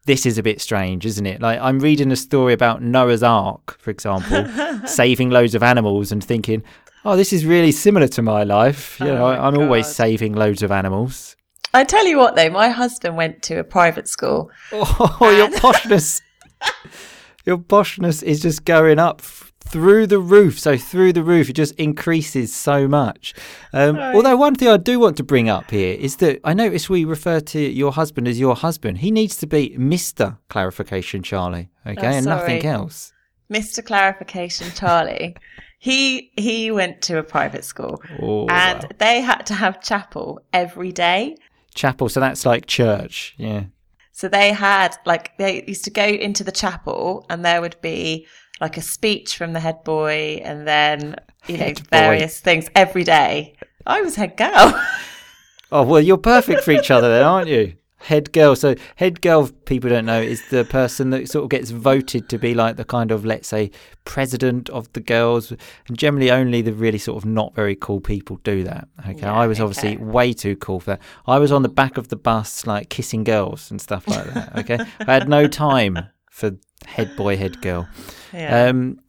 this 0.05 0.25
is 0.25 0.37
a 0.37 0.43
bit 0.43 0.61
strange, 0.61 1.05
isn't 1.05 1.25
it? 1.25 1.41
Like 1.41 1.59
I'm 1.59 1.79
reading 1.79 2.11
a 2.11 2.15
story 2.15 2.53
about 2.53 2.81
Noah's 2.81 3.23
Ark, 3.23 3.77
for 3.79 3.89
example, 3.89 4.47
saving 4.85 5.29
loads 5.29 5.55
of 5.55 5.63
animals 5.63 6.11
and 6.11 6.23
thinking, 6.23 6.63
oh, 7.05 7.15
this 7.15 7.31
is 7.33 7.45
really 7.45 7.71
similar 7.71 8.07
to 8.09 8.21
my 8.21 8.43
life. 8.43 8.99
You 8.99 9.07
Oh 9.07 9.15
know, 9.15 9.25
I'm 9.27 9.57
always 9.57 9.87
saving 9.87 10.33
loads 10.33 10.63
of 10.63 10.71
animals. 10.71 11.35
I 11.73 11.85
tell 11.85 12.05
you 12.05 12.17
what, 12.17 12.35
though, 12.35 12.49
my 12.49 12.69
husband 12.69 13.15
went 13.15 13.43
to 13.43 13.59
a 13.59 13.63
private 13.63 14.07
school. 14.07 14.51
Oh, 14.73 15.33
your 15.35 15.47
poshness. 15.59 16.21
your 17.45 17.57
poshness 17.57 18.21
is 18.21 18.41
just 18.41 18.65
going 18.65 18.99
up 18.99 19.21
through 19.65 20.07
the 20.07 20.19
roof. 20.19 20.59
So 20.59 20.77
through 20.77 21.13
the 21.13 21.23
roof, 21.23 21.49
it 21.49 21.53
just 21.53 21.73
increases 21.75 22.53
so 22.53 22.87
much. 22.87 23.33
Um, 23.73 23.97
Although 23.97 24.35
one 24.37 24.55
thing 24.55 24.67
I 24.67 24.77
do 24.77 24.99
want 24.99 25.17
to 25.17 25.23
bring 25.23 25.49
up 25.49 25.71
here 25.71 25.95
is 25.97 26.17
that 26.17 26.39
I 26.43 26.53
notice 26.53 26.89
we 26.89 27.05
refer 27.05 27.39
to 27.39 27.59
your 27.59 27.91
husband 27.93 28.27
as 28.27 28.39
your 28.39 28.55
husband. 28.55 28.97
He 28.99 29.11
needs 29.11 29.35
to 29.37 29.47
be 29.47 29.75
Mister 29.77 30.37
Clarification 30.49 31.23
Charlie, 31.23 31.69
okay, 31.85 32.07
Oh, 32.07 32.11
and 32.11 32.25
nothing 32.25 32.65
else. 32.65 33.13
Mr. 33.51 33.85
Clarification 33.85 34.69
Charlie. 34.75 35.35
he 35.79 36.31
he 36.37 36.71
went 36.71 37.01
to 37.03 37.17
a 37.17 37.23
private 37.23 37.63
school 37.65 38.01
Oh, 38.21 38.47
and 38.47 38.83
wow. 38.83 38.89
they 38.99 39.21
had 39.21 39.45
to 39.47 39.53
have 39.53 39.81
chapel 39.81 40.39
every 40.53 40.91
day. 40.91 41.35
chapel. 41.75 42.07
So 42.09 42.19
that's 42.19 42.45
like 42.45 42.65
church. 42.65 43.35
Yeah. 43.37 43.63
So 44.13 44.27
they 44.27 44.51
had 44.53 44.95
like 45.05 45.37
they 45.37 45.63
used 45.65 45.83
to 45.85 45.89
go 45.91 46.05
into 46.05 46.43
the 46.43 46.51
chapel 46.51 47.25
and 47.29 47.43
there 47.43 47.61
would 47.61 47.75
be 47.81 48.27
like 48.61 48.77
a 48.77 48.81
speech 48.81 49.35
from 49.35 49.51
the 49.53 49.59
head 49.59 49.83
boy 49.83 50.39
and 50.45 50.65
then 50.67 51.15
you 51.47 51.57
know 51.57 51.65
Head 51.65 51.77
boy. 51.79 51.87
various 51.89 52.39
things 52.39 52.69
every 52.75 53.03
day. 53.03 53.55
I 53.85 54.01
was 54.01 54.15
head 54.15 54.37
girl. 54.37 54.79
Oh 55.73 55.83
well, 55.83 56.01
you're 56.01 56.17
perfect 56.17 56.63
for 56.65 56.71
each 56.71 56.91
other, 56.91 57.09
then, 57.09 57.23
aren't 57.23 57.47
you? 57.47 57.75
Head 57.99 58.33
girl. 58.33 58.57
So 58.57 58.75
head 58.97 59.21
girl, 59.21 59.47
people 59.65 59.89
don't 59.89 60.05
know, 60.05 60.19
is 60.21 60.41
the 60.49 60.65
person 60.65 61.11
that 61.11 61.29
sort 61.29 61.43
of 61.45 61.49
gets 61.49 61.69
voted 61.69 62.27
to 62.27 62.37
be 62.37 62.53
like 62.53 62.75
the 62.75 62.83
kind 62.83 63.09
of 63.09 63.23
let's 63.23 63.47
say 63.47 63.71
president 64.03 64.69
of 64.71 64.91
the 64.91 64.99
girls, 64.99 65.53
and 65.87 65.97
generally 65.97 66.29
only 66.29 66.61
the 66.61 66.73
really 66.73 66.97
sort 66.97 67.23
of 67.23 67.25
not 67.25 67.55
very 67.55 67.75
cool 67.77 68.01
people 68.01 68.37
do 68.43 68.63
that. 68.65 68.89
Okay, 69.07 69.19
Yeah, 69.21 69.33
I 69.33 69.47
was 69.47 69.61
obviously 69.61 69.95
way 69.95 70.33
too 70.33 70.57
cool 70.57 70.81
for 70.81 70.91
that. 70.91 71.01
I 71.25 71.39
was 71.39 71.53
on 71.53 71.61
the 71.61 71.69
back 71.69 71.95
of 71.97 72.09
the 72.09 72.17
bus 72.17 72.67
like 72.67 72.89
kissing 72.89 73.23
girls 73.23 73.71
and 73.71 73.79
stuff 73.79 74.05
like 74.09 74.25
that. 74.33 74.57
Okay, 74.59 74.77
I 74.99 75.13
had 75.13 75.29
no 75.29 75.47
time 75.47 75.99
for 76.31 76.51
head 76.87 77.15
boy, 77.15 77.37
head 77.37 77.61
girl. 77.61 77.87
yeah. 78.33 78.65
Um, 78.65 78.99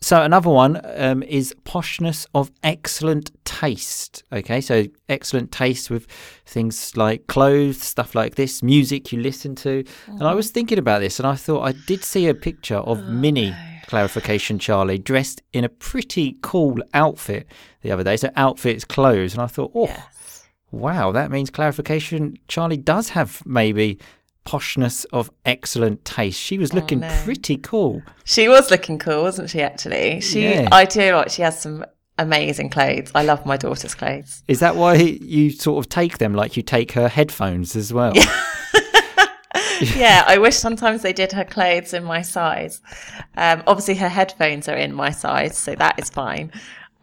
so 0.00 0.22
another 0.22 0.48
one 0.48 0.80
um, 0.96 1.24
is 1.24 1.52
poshness 1.64 2.24
of 2.32 2.52
excellent 2.62 3.32
taste. 3.44 4.22
Okay, 4.32 4.60
so 4.60 4.84
excellent 5.08 5.50
taste 5.50 5.90
with 5.90 6.06
things 6.46 6.96
like 6.96 7.26
clothes, 7.26 7.82
stuff 7.82 8.14
like 8.14 8.36
this, 8.36 8.62
music 8.62 9.12
you 9.12 9.20
listen 9.20 9.56
to. 9.56 9.84
And 10.06 10.22
I 10.22 10.34
was 10.34 10.52
thinking 10.52 10.78
about 10.78 11.00
this, 11.00 11.18
and 11.18 11.26
I 11.26 11.34
thought 11.34 11.62
I 11.62 11.72
did 11.72 12.04
see 12.04 12.28
a 12.28 12.34
picture 12.34 12.76
of 12.76 13.08
Minnie 13.08 13.54
clarification 13.88 14.58
Charlie 14.58 14.98
dressed 14.98 15.42
in 15.52 15.64
a 15.64 15.68
pretty 15.68 16.36
cool 16.42 16.76
outfit 16.94 17.48
the 17.82 17.90
other 17.90 18.04
day. 18.04 18.16
So 18.16 18.30
outfits, 18.36 18.84
clothes, 18.84 19.32
and 19.32 19.42
I 19.42 19.46
thought, 19.46 19.72
oh, 19.74 19.86
yes. 19.86 20.48
wow, 20.70 21.10
that 21.10 21.32
means 21.32 21.50
clarification 21.50 22.38
Charlie 22.46 22.76
does 22.76 23.08
have 23.08 23.42
maybe 23.44 23.98
poshness 24.44 25.04
of 25.12 25.30
excellent 25.44 26.04
taste. 26.04 26.40
She 26.40 26.58
was 26.58 26.72
looking 26.72 27.00
no. 27.00 27.20
pretty 27.24 27.56
cool. 27.56 28.02
She 28.24 28.48
was 28.48 28.70
looking 28.70 28.98
cool, 28.98 29.22
wasn't 29.22 29.50
she 29.50 29.60
actually? 29.60 30.20
She 30.20 30.44
Yeah. 30.44 30.68
I 30.72 30.84
do 30.84 31.14
like 31.14 31.30
she 31.30 31.42
has 31.42 31.60
some 31.60 31.84
amazing 32.18 32.70
clothes. 32.70 33.10
I 33.14 33.24
love 33.24 33.46
my 33.46 33.56
daughter's 33.56 33.94
clothes. 33.94 34.42
Is 34.48 34.60
that 34.60 34.76
why 34.76 34.94
you 34.94 35.50
sort 35.50 35.84
of 35.84 35.88
take 35.88 36.18
them 36.18 36.34
like 36.34 36.56
you 36.56 36.62
take 36.62 36.92
her 36.92 37.08
headphones 37.08 37.76
as 37.76 37.92
well? 37.92 38.12
yeah, 39.96 40.24
I 40.26 40.38
wish 40.38 40.56
sometimes 40.56 41.02
they 41.02 41.12
did 41.12 41.32
her 41.32 41.44
clothes 41.44 41.94
in 41.94 42.04
my 42.04 42.22
size. 42.22 42.80
Um, 43.36 43.62
obviously, 43.66 43.94
her 43.96 44.08
headphones 44.08 44.68
are 44.68 44.76
in 44.76 44.94
my 44.94 45.10
size, 45.10 45.56
so 45.56 45.74
that 45.76 45.98
is 45.98 46.10
fine. 46.10 46.52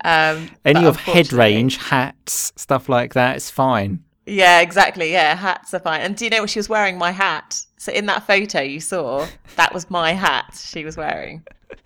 Um, 0.03 0.51
Any 0.63 0.85
of 0.85 0.97
head 0.97 1.33
range, 1.33 1.77
hats, 1.77 2.53
stuff 2.55 2.89
like 2.89 3.13
that, 3.13 3.37
it's 3.37 3.49
fine. 3.49 4.03
Yeah, 4.25 4.61
exactly. 4.61 5.11
Yeah, 5.11 5.35
hats 5.35 5.73
are 5.73 5.79
fine. 5.79 6.01
And 6.01 6.15
do 6.15 6.25
you 6.25 6.31
know 6.31 6.41
what 6.41 6.49
she 6.49 6.59
was 6.59 6.67
wearing? 6.69 6.97
My 6.97 7.11
hat. 7.11 7.61
So 7.77 7.91
in 7.91 8.07
that 8.07 8.25
photo 8.25 8.61
you 8.61 8.79
saw, 8.79 9.27
that 9.55 9.73
was 9.73 9.89
my 9.91 10.13
hat 10.13 10.59
she 10.59 10.83
was 10.85 10.97
wearing. 10.97 11.43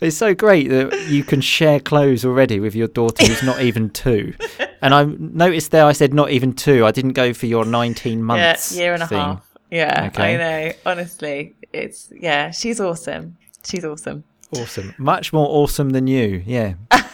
It's 0.00 0.16
so 0.16 0.34
great 0.34 0.68
that 0.68 1.06
you 1.08 1.22
can 1.24 1.40
share 1.40 1.78
clothes 1.80 2.24
already 2.26 2.60
with 2.60 2.74
your 2.74 2.88
daughter 2.88 3.24
who's 3.24 3.42
not 3.44 3.62
even 3.68 3.88
two. 3.90 4.34
And 4.82 4.92
I 4.92 5.04
noticed 5.04 5.70
there 5.70 5.86
I 5.86 5.92
said 5.92 6.12
not 6.12 6.30
even 6.30 6.52
two. 6.52 6.84
I 6.84 6.90
didn't 6.90 7.12
go 7.12 7.32
for 7.32 7.46
your 7.46 7.64
19 7.64 8.22
months. 8.22 8.72
yeah, 8.76 8.82
year 8.82 8.94
and 8.94 9.02
a 9.04 9.06
half. 9.06 9.46
Yeah, 9.70 10.10
Okay. 10.12 10.34
I 10.34 10.36
know. 10.36 10.72
Honestly, 10.84 11.54
it's 11.72 12.12
yeah, 12.14 12.50
she's 12.50 12.80
awesome. 12.80 13.36
She's 13.64 13.84
awesome. 13.84 14.24
Awesome. 14.50 14.94
Much 14.98 15.32
more 15.32 15.46
awesome 15.48 15.90
than 15.90 16.06
you. 16.06 16.42
Yeah. 16.44 16.74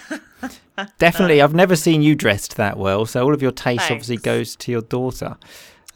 Definitely. 0.99 1.43
I've 1.43 1.55
never 1.55 1.77
seen 1.77 2.03
you 2.03 2.15
dressed 2.15 2.57
that 2.57 2.77
well. 2.77 3.07
So 3.07 3.25
all 3.25 3.35
of 3.35 3.43
your 3.43 3.53
taste 3.53 3.91
obviously 3.91 4.17
goes 4.17 4.57
to 4.57 4.73
your 4.73 4.83
daughter. 4.83 5.37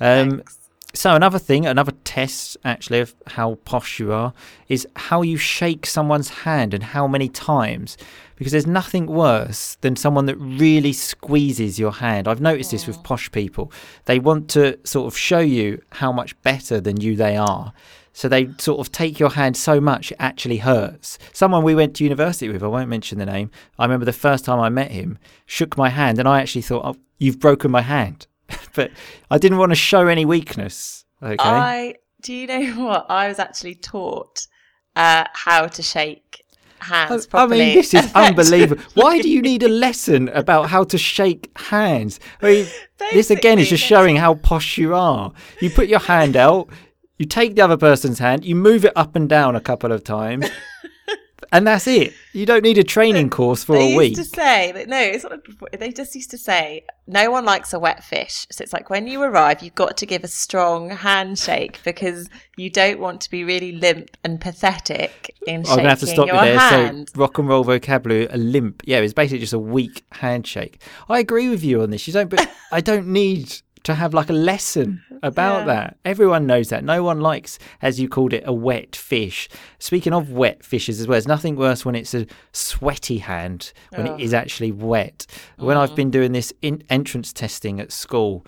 Um, 0.00 0.30
Thanks. 0.30 0.58
So 0.96 1.16
another 1.16 1.40
thing, 1.40 1.66
another 1.66 1.92
test 2.04 2.56
actually 2.64 3.00
of 3.00 3.16
how 3.26 3.56
posh 3.64 3.98
you 3.98 4.12
are 4.12 4.32
is 4.68 4.86
how 4.94 5.22
you 5.22 5.36
shake 5.36 5.86
someone's 5.86 6.28
hand 6.28 6.72
and 6.72 6.84
how 6.84 7.08
many 7.08 7.28
times. 7.28 7.96
Because 8.36 8.52
there's 8.52 8.66
nothing 8.66 9.06
worse 9.06 9.76
than 9.80 9.96
someone 9.96 10.26
that 10.26 10.36
really 10.36 10.92
squeezes 10.92 11.80
your 11.80 11.92
hand. 11.92 12.28
I've 12.28 12.40
noticed 12.40 12.70
this 12.70 12.86
with 12.86 13.02
posh 13.02 13.30
people. 13.32 13.72
They 14.04 14.20
want 14.20 14.48
to 14.50 14.78
sort 14.84 15.08
of 15.08 15.18
show 15.18 15.40
you 15.40 15.82
how 15.90 16.12
much 16.12 16.40
better 16.42 16.80
than 16.80 17.00
you 17.00 17.16
they 17.16 17.36
are. 17.36 17.72
So 18.14 18.28
they 18.28 18.48
sort 18.58 18.78
of 18.78 18.92
take 18.92 19.18
your 19.18 19.30
hand 19.30 19.56
so 19.56 19.80
much 19.80 20.12
it 20.12 20.16
actually 20.20 20.58
hurts. 20.58 21.18
Someone 21.32 21.64
we 21.64 21.74
went 21.74 21.96
to 21.96 22.04
university 22.04 22.48
with, 22.48 22.62
I 22.62 22.68
won't 22.68 22.88
mention 22.88 23.18
the 23.18 23.26
name. 23.26 23.50
I 23.76 23.84
remember 23.84 24.06
the 24.06 24.12
first 24.12 24.44
time 24.44 24.60
I 24.60 24.68
met 24.68 24.92
him, 24.92 25.18
shook 25.46 25.76
my 25.76 25.88
hand, 25.88 26.20
and 26.20 26.28
I 26.28 26.40
actually 26.40 26.62
thought, 26.62 26.84
"Oh, 26.84 26.96
you've 27.18 27.40
broken 27.40 27.72
my 27.72 27.82
hand." 27.82 28.28
but 28.74 28.92
I 29.30 29.38
didn't 29.38 29.58
want 29.58 29.72
to 29.72 29.76
show 29.76 30.06
any 30.06 30.24
weakness. 30.24 31.04
Okay. 31.22 31.36
I 31.38 31.96
do 32.22 32.32
you 32.32 32.46
know 32.46 32.72
what? 32.86 33.06
I 33.10 33.28
was 33.28 33.38
actually 33.40 33.74
taught 33.74 34.46
uh, 34.94 35.24
how 35.32 35.66
to 35.66 35.82
shake 35.82 36.44
hands 36.78 37.26
I 37.26 37.30
properly. 37.30 37.58
mean, 37.58 37.74
this 37.74 37.94
is 37.94 38.12
unbelievable. 38.14 38.82
Why 38.94 39.20
do 39.20 39.28
you 39.28 39.42
need 39.42 39.62
a 39.62 39.68
lesson 39.68 40.28
about 40.28 40.70
how 40.70 40.84
to 40.84 40.98
shake 40.98 41.50
hands? 41.58 42.20
I 42.42 42.46
mean, 42.46 42.66
this 43.12 43.30
again 43.30 43.58
is 43.58 43.68
just 43.68 43.82
showing 43.82 44.16
how 44.16 44.34
posh 44.34 44.78
you 44.78 44.94
are. 44.94 45.32
You 45.60 45.70
put 45.70 45.88
your 45.88 46.00
hand 46.00 46.36
out, 46.36 46.68
you 47.18 47.26
take 47.26 47.54
the 47.54 47.62
other 47.62 47.76
person's 47.76 48.18
hand, 48.18 48.44
you 48.44 48.56
move 48.56 48.84
it 48.84 48.92
up 48.96 49.14
and 49.16 49.28
down 49.28 49.54
a 49.56 49.60
couple 49.60 49.92
of 49.92 50.02
times, 50.04 50.48
and 51.52 51.66
that's 51.66 51.86
it. 51.86 52.12
You 52.32 52.46
don't 52.46 52.62
need 52.62 52.78
a 52.78 52.84
training 52.84 53.30
course 53.30 53.62
for 53.62 53.76
they 53.76 53.94
a 53.94 53.96
week. 53.96 54.16
used 54.16 54.32
to 54.32 54.40
say 54.40 54.72
that 54.72 54.88
no, 54.88 54.98
it's 54.98 55.22
not. 55.22 55.38
They 55.78 55.92
just 55.92 56.14
used 56.16 56.30
to 56.32 56.38
say 56.38 56.84
no 57.06 57.30
one 57.30 57.44
likes 57.44 57.72
a 57.72 57.78
wet 57.78 58.02
fish. 58.02 58.46
So 58.50 58.62
it's 58.62 58.72
like 58.72 58.90
when 58.90 59.06
you 59.06 59.22
arrive, 59.22 59.62
you've 59.62 59.74
got 59.76 59.96
to 59.98 60.06
give 60.06 60.24
a 60.24 60.28
strong 60.28 60.90
handshake 60.90 61.78
because 61.84 62.28
you 62.56 62.70
don't 62.70 62.98
want 62.98 63.20
to 63.20 63.30
be 63.30 63.44
really 63.44 63.72
limp 63.72 64.16
and 64.24 64.40
pathetic 64.40 65.36
in 65.46 65.60
I'm 65.60 65.64
shaking 65.64 65.76
gonna 65.76 65.88
have 65.90 66.00
to 66.00 66.06
stop 66.08 66.26
you 66.26 66.34
your 66.34 66.42
there. 66.44 66.58
hand. 66.58 67.10
So 67.14 67.20
rock 67.20 67.38
and 67.38 67.48
roll 67.48 67.62
vocabulary, 67.62 68.26
a 68.26 68.36
limp. 68.36 68.82
Yeah, 68.86 68.98
it's 68.98 69.12
basically 69.14 69.38
just 69.40 69.52
a 69.52 69.58
weak 69.58 70.04
handshake. 70.12 70.82
I 71.08 71.20
agree 71.20 71.48
with 71.48 71.62
you 71.62 71.82
on 71.82 71.90
this. 71.90 72.06
You 72.08 72.12
don't, 72.12 72.30
but 72.30 72.50
I 72.72 72.80
don't 72.80 73.06
need 73.06 73.60
to 73.84 73.94
have 73.94 74.12
like 74.14 74.30
a 74.30 74.34
lesson 74.34 75.02
about 75.22 75.60
Yeah. 75.60 75.64
that. 75.66 75.96
Everyone 76.04 76.46
knows 76.46 76.68
that. 76.70 76.82
No 76.84 77.02
one 77.02 77.20
likes, 77.20 77.58
as 77.82 78.00
you 78.00 78.08
called 78.08 78.32
it, 78.32 78.42
a 78.46 78.52
wet 78.52 78.96
fish. 78.96 79.48
Speaking 79.78 80.12
of 80.12 80.30
wet 80.30 80.64
fishes 80.64 81.00
as 81.00 81.06
well, 81.06 81.14
there's 81.14 81.28
nothing 81.28 81.56
worse 81.56 81.84
when 81.84 81.94
it's 81.94 82.14
a 82.14 82.26
sweaty 82.52 83.18
hand 83.18 83.72
when 83.90 84.08
Oh. 84.08 84.14
it 84.14 84.20
is 84.20 84.34
actually 84.34 84.72
wet. 84.72 85.26
When 85.58 85.76
I've 85.76 85.94
been 85.94 86.10
doing 86.10 86.32
this 86.32 86.52
in 86.62 86.82
entrance 86.90 87.32
testing 87.32 87.78
at 87.80 87.92
school, 87.92 88.44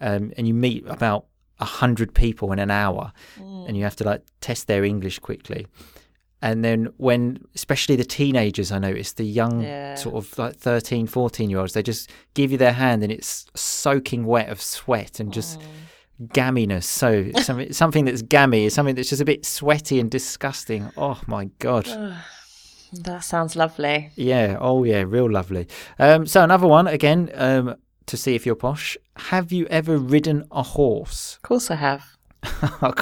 um, 0.00 0.32
and 0.36 0.46
you 0.46 0.54
meet 0.54 0.84
about 0.88 1.26
a 1.58 1.64
hundred 1.64 2.14
people 2.14 2.52
in 2.52 2.58
an 2.58 2.70
hour, 2.70 3.12
and 3.38 3.76
you 3.76 3.82
have 3.84 3.96
to 3.96 4.04
like 4.04 4.22
test 4.40 4.66
their 4.66 4.84
English 4.84 5.18
quickly. 5.18 5.66
And 6.42 6.64
then 6.64 6.88
when, 6.98 7.38
especially 7.54 7.96
the 7.96 8.04
teenagers, 8.04 8.70
I 8.70 8.78
noticed 8.78 9.16
the 9.16 9.24
young 9.24 9.62
Yeah. 9.62 9.94
sort 9.94 10.14
of 10.16 10.38
like 10.38 10.56
13, 10.56 11.06
14 11.06 11.48
year 11.50 11.58
olds, 11.58 11.72
they 11.72 11.82
just 11.82 12.10
give 12.34 12.52
you 12.52 12.58
their 12.58 12.74
hand 12.74 13.02
and 13.02 13.10
it's 13.10 13.46
soaking 13.54 14.26
wet 14.26 14.48
of 14.50 14.60
sweat 14.60 15.18
and 15.18 15.32
just 15.32 15.60
gamminess. 16.22 16.84
So 16.84 17.30
something, 17.42 17.72
something 17.72 18.04
that's 18.04 18.22
gammy 18.22 18.66
is 18.66 18.74
something 18.74 18.94
that's 18.94 19.08
just 19.08 19.22
a 19.22 19.24
bit 19.24 19.46
sweaty 19.46 19.98
and 19.98 20.10
disgusting. 20.10 20.90
Oh 20.96 21.20
my 21.26 21.46
God. 21.58 21.86
That 22.92 23.24
sounds 23.24 23.56
lovely. 23.56 24.10
Yeah. 24.14 24.58
Oh, 24.60 24.84
yeah. 24.84 25.04
Real 25.06 25.30
lovely. 25.30 25.66
Um, 25.98 26.26
so 26.26 26.42
another 26.44 26.66
one 26.68 26.86
again 26.86 27.30
um, 27.34 27.76
to 28.06 28.16
see 28.16 28.34
if 28.34 28.46
you're 28.46 28.54
posh. 28.54 28.96
Have 29.16 29.52
you 29.52 29.66
ever 29.66 29.96
ridden 29.98 30.44
a 30.50 30.62
horse? 30.62 31.36
Of 31.36 31.42
course, 31.42 31.70
I 31.70 31.76
have. 31.76 32.04
of 32.82 32.94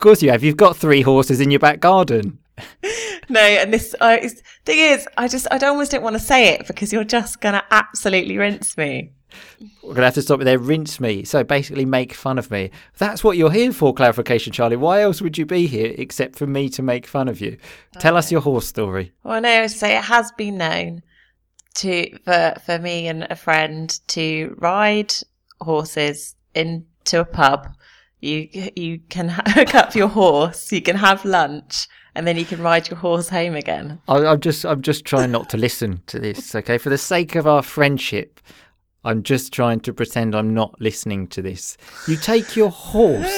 course 0.00 0.22
you 0.22 0.30
have. 0.30 0.42
You've 0.42 0.56
got 0.56 0.76
three 0.76 1.02
horses 1.02 1.40
in 1.40 1.50
your 1.50 1.60
back 1.60 1.80
garden. 1.80 2.38
No, 3.28 3.40
and 3.40 3.72
this 3.72 3.94
I, 4.00 4.28
thing 4.64 4.78
is, 4.78 5.08
I 5.16 5.28
just 5.28 5.46
I 5.50 5.58
almost 5.58 5.90
don't 5.90 6.02
want 6.02 6.14
to 6.14 6.20
say 6.20 6.50
it 6.50 6.66
because 6.66 6.92
you're 6.92 7.04
just 7.04 7.40
gonna 7.40 7.64
absolutely 7.70 8.36
rinse 8.36 8.76
me. 8.76 9.10
We're 9.82 9.94
gonna 9.94 10.06
have 10.06 10.14
to 10.14 10.22
stop 10.22 10.40
it 10.40 10.44
there. 10.44 10.58
Rinse 10.58 11.00
me. 11.00 11.24
So 11.24 11.42
basically, 11.42 11.84
make 11.84 12.12
fun 12.14 12.38
of 12.38 12.50
me. 12.50 12.70
That's 12.98 13.24
what 13.24 13.36
you're 13.36 13.50
here 13.50 13.72
for. 13.72 13.94
Clarification, 13.94 14.52
Charlie. 14.52 14.76
Why 14.76 15.02
else 15.02 15.20
would 15.20 15.38
you 15.38 15.46
be 15.46 15.66
here 15.66 15.94
except 15.96 16.36
for 16.36 16.46
me 16.46 16.68
to 16.70 16.82
make 16.82 17.06
fun 17.06 17.28
of 17.28 17.40
you? 17.40 17.56
Tell 17.98 18.16
us 18.16 18.30
your 18.30 18.40
horse 18.40 18.66
story. 18.66 19.12
Well, 19.22 19.40
no, 19.40 19.62
I 19.62 19.66
say 19.66 19.96
it 19.96 20.04
has 20.04 20.30
been 20.32 20.58
known 20.58 21.02
to 21.76 22.16
for 22.24 22.54
for 22.64 22.78
me 22.78 23.08
and 23.08 23.26
a 23.30 23.36
friend 23.36 23.98
to 24.08 24.54
ride 24.58 25.14
horses 25.60 26.36
into 26.54 27.20
a 27.20 27.24
pub. 27.24 27.74
You 28.24 28.70
you 28.74 29.00
can 29.10 29.28
hook 29.46 29.74
up 29.74 29.94
your 29.94 30.08
horse, 30.08 30.72
you 30.72 30.80
can 30.80 30.96
have 30.96 31.24
lunch, 31.24 31.86
and 32.14 32.26
then 32.26 32.36
you 32.36 32.44
can 32.44 32.62
ride 32.62 32.88
your 32.88 32.98
horse 32.98 33.28
home 33.28 33.54
again. 33.54 34.00
I, 34.08 34.24
I'm 34.26 34.40
just, 34.40 34.64
I'm 34.64 34.80
just 34.82 35.04
trying 35.04 35.30
not 35.30 35.50
to 35.50 35.56
listen 35.58 36.02
to 36.06 36.18
this. 36.18 36.54
Okay, 36.54 36.78
for 36.78 36.88
the 36.88 36.98
sake 36.98 37.34
of 37.34 37.46
our 37.46 37.62
friendship, 37.62 38.40
I'm 39.04 39.22
just 39.22 39.52
trying 39.52 39.80
to 39.80 39.92
pretend 39.92 40.34
I'm 40.34 40.54
not 40.54 40.80
listening 40.80 41.26
to 41.28 41.42
this. 41.42 41.76
You 42.08 42.16
take 42.16 42.56
your 42.56 42.70
horse 42.70 43.28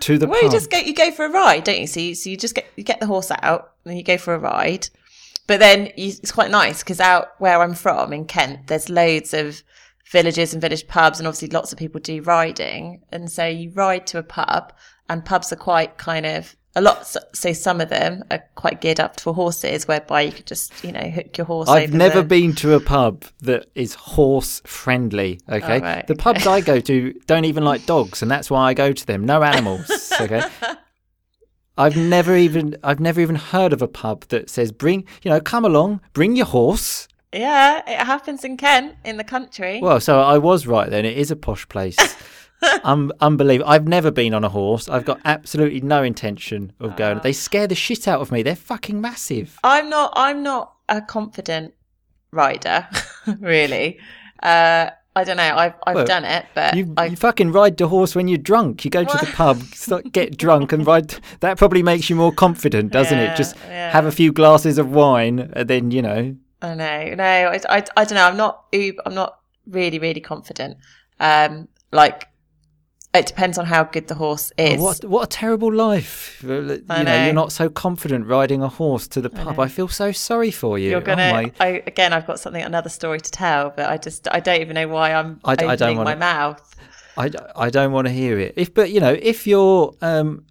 to 0.00 0.18
the 0.18 0.26
Well, 0.26 0.40
pub. 0.40 0.52
you 0.52 0.58
just 0.58 0.70
go 0.70 0.78
you 0.78 0.94
go 0.94 1.10
for 1.10 1.24
a 1.24 1.30
ride, 1.30 1.64
don't 1.64 1.80
you? 1.80 1.86
So 1.86 2.00
you, 2.00 2.14
so 2.14 2.28
you 2.28 2.36
just 2.36 2.54
get 2.54 2.66
you 2.76 2.84
get 2.84 3.00
the 3.00 3.06
horse 3.06 3.30
out, 3.42 3.72
and 3.86 3.96
you 3.96 4.02
go 4.04 4.18
for 4.18 4.34
a 4.34 4.38
ride. 4.38 4.88
But 5.46 5.60
then 5.60 5.86
you, 5.96 6.08
it's 6.08 6.32
quite 6.32 6.50
nice 6.50 6.82
because 6.82 7.00
out 7.00 7.28
where 7.38 7.62
I'm 7.62 7.74
from 7.74 8.12
in 8.12 8.26
Kent, 8.26 8.66
there's 8.66 8.88
loads 8.90 9.32
of 9.34 9.62
villages 10.10 10.52
and 10.52 10.60
village 10.60 10.86
pubs, 10.86 11.18
and 11.18 11.26
obviously 11.26 11.48
lots 11.48 11.72
of 11.72 11.78
people 11.78 12.00
do 12.00 12.22
riding. 12.22 13.02
And 13.10 13.30
so 13.30 13.46
you 13.46 13.70
ride 13.70 14.06
to 14.08 14.18
a 14.18 14.22
pub, 14.22 14.72
and 15.08 15.24
pubs 15.24 15.52
are 15.52 15.56
quite 15.56 15.98
kind 15.98 16.26
of 16.26 16.56
a 16.76 16.80
lot. 16.80 17.06
So, 17.06 17.20
so 17.32 17.52
some 17.52 17.80
of 17.80 17.88
them 17.88 18.24
are 18.30 18.42
quite 18.56 18.80
geared 18.80 19.00
up 19.00 19.20
for 19.20 19.32
horses, 19.34 19.86
whereby 19.86 20.22
you 20.22 20.32
could 20.32 20.46
just 20.46 20.72
you 20.84 20.92
know 20.92 21.08
hook 21.08 21.36
your 21.38 21.46
horse. 21.46 21.68
I've 21.68 21.94
never 21.94 22.22
the- 22.22 22.28
been 22.28 22.54
to 22.56 22.74
a 22.74 22.80
pub 22.80 23.24
that 23.40 23.66
is 23.74 23.94
horse 23.94 24.60
friendly. 24.66 25.40
Okay, 25.48 25.78
Oh, 25.78 25.80
right, 25.80 26.06
the 26.06 26.16
pubs 26.16 26.46
I 26.46 26.60
go 26.60 26.80
to 26.80 27.12
don't 27.26 27.44
even 27.44 27.64
like 27.64 27.86
dogs, 27.86 28.22
and 28.22 28.30
that's 28.30 28.50
why 28.50 28.68
I 28.68 28.74
go 28.74 28.92
to 28.92 29.06
them. 29.06 29.24
No 29.24 29.42
animals. 29.42 30.12
Okay. 30.20 30.42
I've 31.76 31.96
never 31.96 32.36
even 32.36 32.76
I've 32.84 33.00
never 33.00 33.20
even 33.20 33.34
heard 33.36 33.72
of 33.72 33.82
a 33.82 33.88
pub 33.88 34.26
that 34.28 34.48
says 34.48 34.70
bring 34.70 35.04
you 35.22 35.30
know 35.30 35.40
come 35.40 35.64
along 35.64 36.00
bring 36.12 36.36
your 36.36 36.46
horse. 36.46 37.08
Yeah, 37.34 37.82
it 37.86 38.04
happens 38.06 38.44
in 38.44 38.56
Kent, 38.56 38.94
in 39.04 39.16
the 39.16 39.24
country. 39.24 39.80
Well, 39.82 40.00
so 40.00 40.20
I 40.20 40.38
was 40.38 40.66
right 40.66 40.88
then. 40.88 41.04
It 41.04 41.18
is 41.18 41.30
a 41.30 41.36
posh 41.36 41.68
place. 41.68 41.96
um, 42.84 43.12
unbelievable. 43.20 43.68
I've 43.70 43.88
never 43.88 44.10
been 44.10 44.32
on 44.34 44.44
a 44.44 44.48
horse. 44.48 44.88
I've 44.88 45.04
got 45.04 45.20
absolutely 45.24 45.80
no 45.80 46.02
intention 46.02 46.72
of 46.80 46.96
going. 46.96 47.20
They 47.22 47.32
scare 47.32 47.66
the 47.66 47.74
shit 47.74 48.06
out 48.06 48.20
of 48.20 48.30
me. 48.30 48.42
They're 48.42 48.54
fucking 48.56 49.00
massive. 49.00 49.58
I'm 49.64 49.90
not. 49.90 50.12
I'm 50.16 50.42
not 50.42 50.74
a 50.88 51.00
confident 51.00 51.74
rider, 52.30 52.86
really. 53.40 53.98
Uh, 54.42 54.90
I 55.16 55.22
don't 55.24 55.36
know. 55.36 55.54
I've 55.56 55.74
I've 55.86 55.94
Well, 55.94 56.06
done 56.06 56.24
it, 56.24 56.46
but 56.54 56.76
You, 56.76 56.92
I, 56.96 57.06
you 57.06 57.16
fucking 57.16 57.52
ride 57.52 57.76
the 57.76 57.88
horse 57.88 58.14
when 58.16 58.26
you're 58.28 58.38
drunk. 58.38 58.84
You 58.84 58.90
go 58.90 59.04
to 59.04 59.16
the 59.18 59.30
pub, 59.34 59.60
start, 59.62 60.10
get 60.12 60.36
drunk, 60.36 60.72
and 60.72 60.86
ride. 60.86 61.14
That 61.40 61.56
probably 61.58 61.82
makes 61.82 62.10
you 62.10 62.16
more 62.16 62.32
confident, 62.32 62.92
doesn't 62.92 63.16
Yeah, 63.18 63.32
it? 63.32 63.36
Just 63.36 63.56
yeah. 63.68 63.90
have 63.92 64.06
a 64.06 64.12
few 64.12 64.32
glasses 64.32 64.78
of 64.78 64.90
wine, 64.92 65.50
and 65.52 65.68
then 65.68 65.90
you 65.90 66.02
know. 66.02 66.36
I 66.64 66.74
know. 66.74 67.14
No, 67.14 67.24
I, 67.24 67.60
I, 67.68 67.84
I 67.96 68.04
don't 68.04 68.14
know. 68.16 68.24
I'm 68.26 68.36
not. 68.36 68.70
oob- 68.72 68.98
I'm 69.06 69.14
not 69.14 69.38
really, 69.66 69.98
really 69.98 70.20
confident. 70.20 70.76
Um, 71.20 71.68
like 71.92 72.28
it 73.14 73.26
depends 73.26 73.58
on 73.58 73.66
how 73.66 73.84
good 73.84 74.08
the 74.08 74.14
horse 74.16 74.50
is. 74.58 74.80
Oh, 74.80 74.84
What 74.84 75.04
what 75.04 75.22
a 75.22 75.26
terrible 75.28 75.72
life! 75.72 76.42
You 76.42 76.82
I 76.90 77.02
know, 77.04 77.04
know. 77.04 77.24
you're 77.26 77.32
not 77.34 77.52
so 77.52 77.68
confident 77.68 78.26
riding 78.26 78.60
a 78.62 78.68
horse 78.68 79.06
to 79.08 79.20
the 79.20 79.30
pub. 79.30 79.60
I, 79.60 79.68
feel 79.68 79.86
so 79.88 80.10
sorry 80.10 80.50
for 80.50 80.78
you. 80.78 80.90
You're 80.90 80.98
Oh 81.00 81.04
gonna. 81.04 81.32
my- 81.32 81.52
I, 81.60 81.68
again, 81.86 82.12
I've 82.12 82.26
got 82.26 82.40
something, 82.40 82.62
another 82.62 82.88
story 82.88 83.20
to 83.20 83.30
tell, 83.30 83.70
but 83.76 83.88
I 83.88 83.96
just, 83.98 84.26
I 84.32 84.40
don't 84.40 84.60
even 84.60 84.74
know 84.74 84.88
why 84.88 85.12
I'm 85.12 85.38
I 85.44 85.54
d- 85.54 85.64
I 85.66 85.74
opening 85.74 85.78
don't 85.78 85.96
my 86.04 86.04
wanna- 86.04 86.16
mouth. 86.20 86.70
I, 87.16 87.28
d- 87.28 87.38
I 87.54 87.70
don't 87.70 87.92
want 87.92 88.08
to 88.08 88.12
hear 88.12 88.40
it. 88.40 88.54
If 88.56 88.74
but 88.74 88.90
you 88.90 88.98
know 88.98 89.16
if 89.22 89.46
your 89.46 89.94
um, 90.02 90.44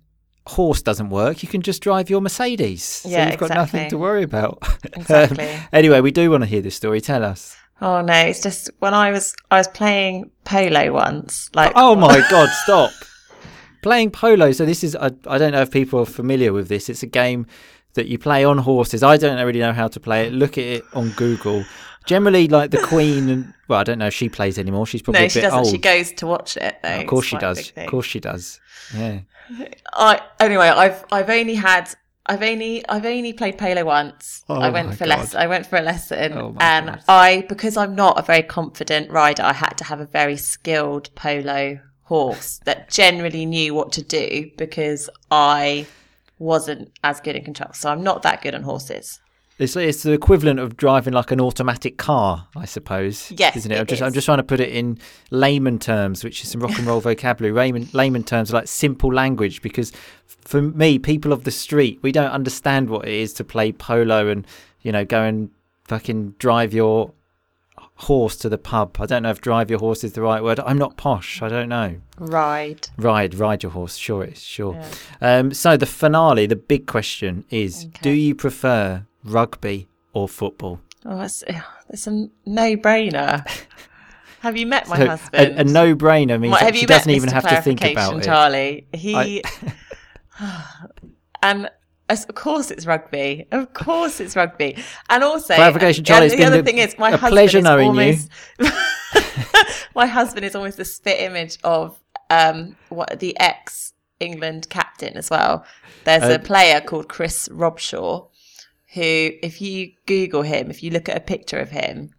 horse 0.47 0.81
doesn't 0.81 1.09
work, 1.09 1.41
you 1.43 1.49
can 1.49 1.61
just 1.61 1.81
drive 1.81 2.09
your 2.09 2.21
Mercedes. 2.21 3.03
Yeah, 3.07 3.25
So 3.25 3.31
you've 3.31 3.39
got 3.39 3.49
nothing 3.55 3.89
to 3.89 3.97
worry 3.97 4.23
about. 4.23 4.59
Exactly. 4.95 5.49
Um, 5.49 5.61
anyway, 5.71 6.01
we 6.01 6.11
do 6.11 6.29
want 6.31 6.43
to 6.43 6.47
hear 6.47 6.61
this 6.61 6.75
story. 6.75 7.01
Tell 7.01 7.23
us. 7.23 7.55
Oh 7.81 8.01
no, 8.01 8.13
it's 8.13 8.41
just 8.41 8.69
when 8.79 8.93
I 8.93 9.11
was, 9.11 9.35
I 9.49 9.57
was 9.57 9.67
playing 9.69 10.29
polo 10.45 10.91
once. 10.93 11.49
Like, 11.55 11.71
Oh 11.75 11.95
my 11.95 12.21
God! 12.29 12.49
Stop 12.63 12.91
playing 13.81 14.11
polo. 14.11 14.51
So 14.51 14.65
this 14.65 14.83
is 14.83 14.95
I, 14.95 15.11
I 15.27 15.37
don't 15.37 15.51
know 15.51 15.61
if 15.61 15.71
people 15.71 15.99
are 15.99 16.05
familiar 16.05 16.53
with 16.53 16.67
this. 16.67 16.89
It's 16.89 17.03
a 17.03 17.07
game 17.07 17.47
that 17.95 18.07
you 18.07 18.17
play 18.17 18.43
on 18.43 18.57
horses. 18.59 19.03
I 19.03 19.17
don't 19.17 19.43
really 19.45 19.59
know 19.59 19.73
how 19.73 19.87
to 19.87 19.99
play 19.99 20.27
it. 20.27 20.33
Look 20.33 20.57
at 20.57 20.63
it 20.63 20.83
on 20.93 21.09
Google. 21.11 21.63
Generally, 22.05 22.49
like 22.49 22.71
the 22.71 22.81
Queen 22.81 23.29
and 23.29 23.53
well, 23.67 23.79
I 23.79 23.83
don't 23.83 23.97
know 23.99 24.07
if 24.07 24.13
she 24.13 24.27
plays 24.29 24.59
anymore. 24.59 24.85
She's 24.85 25.01
probably 25.01 25.21
no, 25.21 25.25
a 25.25 25.29
she 25.29 25.39
bit 25.39 25.43
doesn't. 25.43 25.59
old. 25.59 25.67
She 25.69 25.77
goes 25.77 26.11
to 26.13 26.27
watch 26.27 26.57
it 26.57 26.77
though. 26.83 26.99
of 27.01 27.07
course 27.07 27.23
It's 27.25 27.29
she 27.29 27.37
does. 27.37 27.73
Of 27.77 27.87
course 27.87 28.05
she 28.05 28.19
does. 28.19 28.59
Yeah. 28.95 29.19
I 29.93 30.21
anyway, 30.39 30.67
I've 30.67 31.03
I've 31.11 31.29
only 31.29 31.55
had 31.55 31.89
I've 32.25 32.41
only 32.41 32.87
I've 32.87 33.05
only 33.05 33.33
played 33.33 33.57
polo 33.57 33.83
once. 33.85 34.43
Oh 34.49 34.59
I 34.59 34.69
went 34.69 34.93
for 34.93 35.05
God. 35.05 35.09
lesson. 35.19 35.39
I 35.39 35.47
went 35.47 35.65
for 35.65 35.77
a 35.77 35.81
lesson, 35.81 36.33
Oh 36.33 36.55
and 36.59 36.87
God. 36.87 37.03
I 37.07 37.45
because 37.49 37.77
I'm 37.77 37.95
not 37.95 38.17
a 38.17 38.21
very 38.21 38.43
confident 38.43 39.11
rider, 39.11 39.43
I 39.43 39.53
had 39.53 39.73
to 39.79 39.83
have 39.85 39.99
a 39.99 40.05
very 40.05 40.37
skilled 40.37 41.13
polo 41.15 41.79
horse 42.03 42.59
that 42.65 42.89
generally 42.89 43.45
knew 43.45 43.73
what 43.73 43.91
to 43.93 44.01
do 44.01 44.51
because 44.57 45.09
I 45.31 45.85
wasn't 46.39 46.91
as 47.03 47.19
good 47.21 47.35
in 47.35 47.43
control. 47.43 47.71
So 47.73 47.89
I'm 47.89 48.03
not 48.03 48.23
that 48.23 48.41
good 48.41 48.55
on 48.55 48.63
horses. 48.63 49.19
It's 49.59 49.75
it's 49.75 50.03
the 50.03 50.13
equivalent 50.13 50.59
of 50.59 50.75
driving 50.77 51.13
like 51.13 51.31
an 51.31 51.39
automatic 51.39 51.97
car, 51.97 52.47
I 52.55 52.65
suppose. 52.65 53.31
Yes, 53.37 53.55
isn't 53.55 53.71
it? 53.71 53.75
it 53.75 53.79
I'm 53.79 53.85
just 53.85 54.01
I'm 54.01 54.13
just 54.13 54.25
trying 54.25 54.39
to 54.39 54.43
put 54.43 54.59
it 54.59 54.69
in 54.69 54.97
layman 55.29 55.77
terms, 55.77 56.23
which 56.23 56.43
is 56.43 56.49
some 56.49 56.61
rock 56.61 56.77
and 56.77 56.87
roll 56.87 57.01
vocabulary. 57.01 57.53
Layman 57.63 57.87
layman 57.93 58.23
terms 58.23 58.51
are 58.51 58.57
like 58.57 58.67
simple 58.67 59.13
language 59.13 59.61
because 59.61 59.91
for 60.25 60.61
me, 60.61 60.97
people 60.97 61.31
of 61.31 61.43
the 61.43 61.51
street, 61.51 61.99
we 62.01 62.11
don't 62.11 62.31
understand 62.31 62.89
what 62.89 63.07
it 63.07 63.13
is 63.13 63.31
to 63.33 63.43
play 63.43 63.71
polo 63.71 64.27
and 64.27 64.47
you 64.81 64.91
know 64.91 65.05
go 65.05 65.21
and 65.21 65.51
fucking 65.85 66.31
drive 66.39 66.73
your 66.73 67.13
horse 67.95 68.35
to 68.37 68.49
the 68.49 68.57
pub. 68.57 68.97
I 68.99 69.05
don't 69.05 69.23
know 69.23 69.29
if 69.29 69.39
drive 69.39 69.69
your 69.69 69.79
horse 69.79 70.03
is 70.03 70.13
the 70.13 70.21
right 70.21 70.43
word. 70.43 70.59
I'm 70.61 70.79
not 70.79 70.97
posh. 70.97 71.43
I 71.43 71.49
don't 71.49 71.69
know. 71.69 71.97
Ride. 72.17 72.89
Ride, 72.97 73.35
ride 73.35 73.63
your 73.63 73.71
horse. 73.71 73.97
Sure, 73.97 74.23
it's 74.23 74.41
sure. 74.41 74.81
Um, 75.21 75.53
so 75.53 75.77
the 75.77 75.85
finale, 75.85 76.47
the 76.47 76.55
big 76.55 76.87
question 76.87 77.45
is: 77.51 77.85
Do 78.01 78.09
you 78.09 78.33
prefer 78.33 79.05
rugby 79.23 79.87
or 80.13 80.27
football? 80.27 80.79
Oh, 81.05 81.17
that's, 81.17 81.43
it's 81.89 82.07
a 82.07 82.27
no-brainer. 82.45 83.45
Have 84.41 84.57
you 84.57 84.65
met 84.67 84.87
my 84.89 84.97
So, 84.97 85.05
husband? 85.07 85.57
A, 85.57 85.61
a 85.61 85.63
no-brainer 85.63 86.39
means 86.39 86.51
What, 86.51 86.73
she 86.75 86.81
you 86.81 86.87
doesn't 86.87 87.09
even 87.09 87.29
Mr. 87.29 87.33
have 87.33 87.47
to 87.49 87.61
think 87.61 87.79
about 87.81 88.11
Clarification, 88.13 88.19
it. 88.19 88.23
Charlie, 88.25 88.87
he 88.93 89.43
and 91.43 91.69
of 92.09 92.35
course 92.35 92.69
it's 92.71 92.85
rugby. 92.85 93.47
Of 93.51 93.73
course 93.73 94.19
it's 94.19 94.35
rugby. 94.35 94.83
And 95.09 95.23
also, 95.23 95.55
Clarification, 95.55 96.03
Charlie, 96.03 96.29
and 96.31 96.39
the 96.39 96.45
other 96.45 96.59
a- 96.59 96.63
thing 96.63 96.77
is, 96.77 96.97
my 96.97 97.09
a 97.09 97.11
husband 97.17 97.31
pleasure 97.33 97.57
is 97.59 97.63
knowing 97.63 97.95
you. 97.95 98.01
almost, 98.01 98.29
my 99.95 100.05
husband 100.05 100.45
is 100.45 100.55
almost 100.55 100.77
the 100.77 100.85
spit 100.85 101.19
image 101.21 101.57
of 101.63 101.99
um 102.29 102.75
what 102.89 103.19
the 103.19 103.37
ex 103.39 103.93
England 104.19 104.69
captain 104.69 105.15
as 105.15 105.29
well. 105.29 105.65
There's 106.03 106.23
Uh, 106.23 106.35
a 106.35 106.39
player 106.39 106.81
called 106.81 107.07
Chris 107.07 107.47
Robshaw. 107.49 108.27
Who, 108.93 109.01
if 109.01 109.61
you 109.61 109.91
Google 110.05 110.43
him, 110.43 110.69
if 110.69 110.83
you 110.83 110.91
look 110.91 111.09
at 111.09 111.17
a 111.17 111.21
picture 111.21 111.59
of 111.59 111.71
him, 111.71 112.11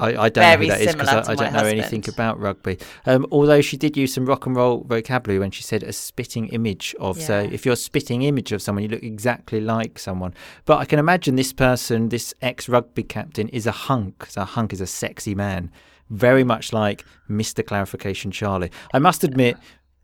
I, 0.00 0.16
I 0.16 0.28
don't 0.30 0.42
know 0.42 0.64
who 0.64 0.70
that 0.70 0.80
is 0.80 0.94
because 0.94 1.08
I, 1.08 1.32
I 1.32 1.34
don't 1.34 1.52
know 1.52 1.64
anything 1.64 2.02
about 2.08 2.40
rugby. 2.40 2.78
Um, 3.04 3.26
although 3.30 3.60
she 3.60 3.76
did 3.76 3.96
use 3.98 4.14
some 4.14 4.24
rock 4.24 4.46
and 4.46 4.56
roll 4.56 4.82
vocabulary 4.84 5.38
when 5.38 5.50
she 5.50 5.62
said 5.62 5.82
a 5.82 5.92
spitting 5.92 6.48
image 6.48 6.94
of. 6.98 7.20
So 7.20 7.38
if 7.40 7.66
you're 7.66 7.74
a 7.74 7.76
spitting 7.76 8.22
image 8.22 8.50
of 8.52 8.62
someone, 8.62 8.82
you 8.82 8.88
look 8.88 9.02
exactly 9.02 9.60
like 9.60 9.98
someone. 9.98 10.32
But 10.64 10.78
I 10.78 10.86
can 10.86 10.98
imagine 10.98 11.36
this 11.36 11.52
person, 11.52 12.08
this 12.08 12.32
ex-rugby 12.40 13.02
captain, 13.02 13.48
is 13.48 13.66
a 13.66 13.72
hunk. 13.72 14.26
So 14.26 14.42
a 14.42 14.46
hunk 14.46 14.72
is 14.72 14.80
a 14.80 14.86
sexy 14.86 15.34
man, 15.34 15.70
very 16.08 16.44
much 16.44 16.72
like 16.72 17.04
Mister 17.28 17.62
Clarification 17.62 18.30
Charlie. 18.30 18.70
I 18.94 18.98
must 18.98 19.22
admit. 19.22 19.56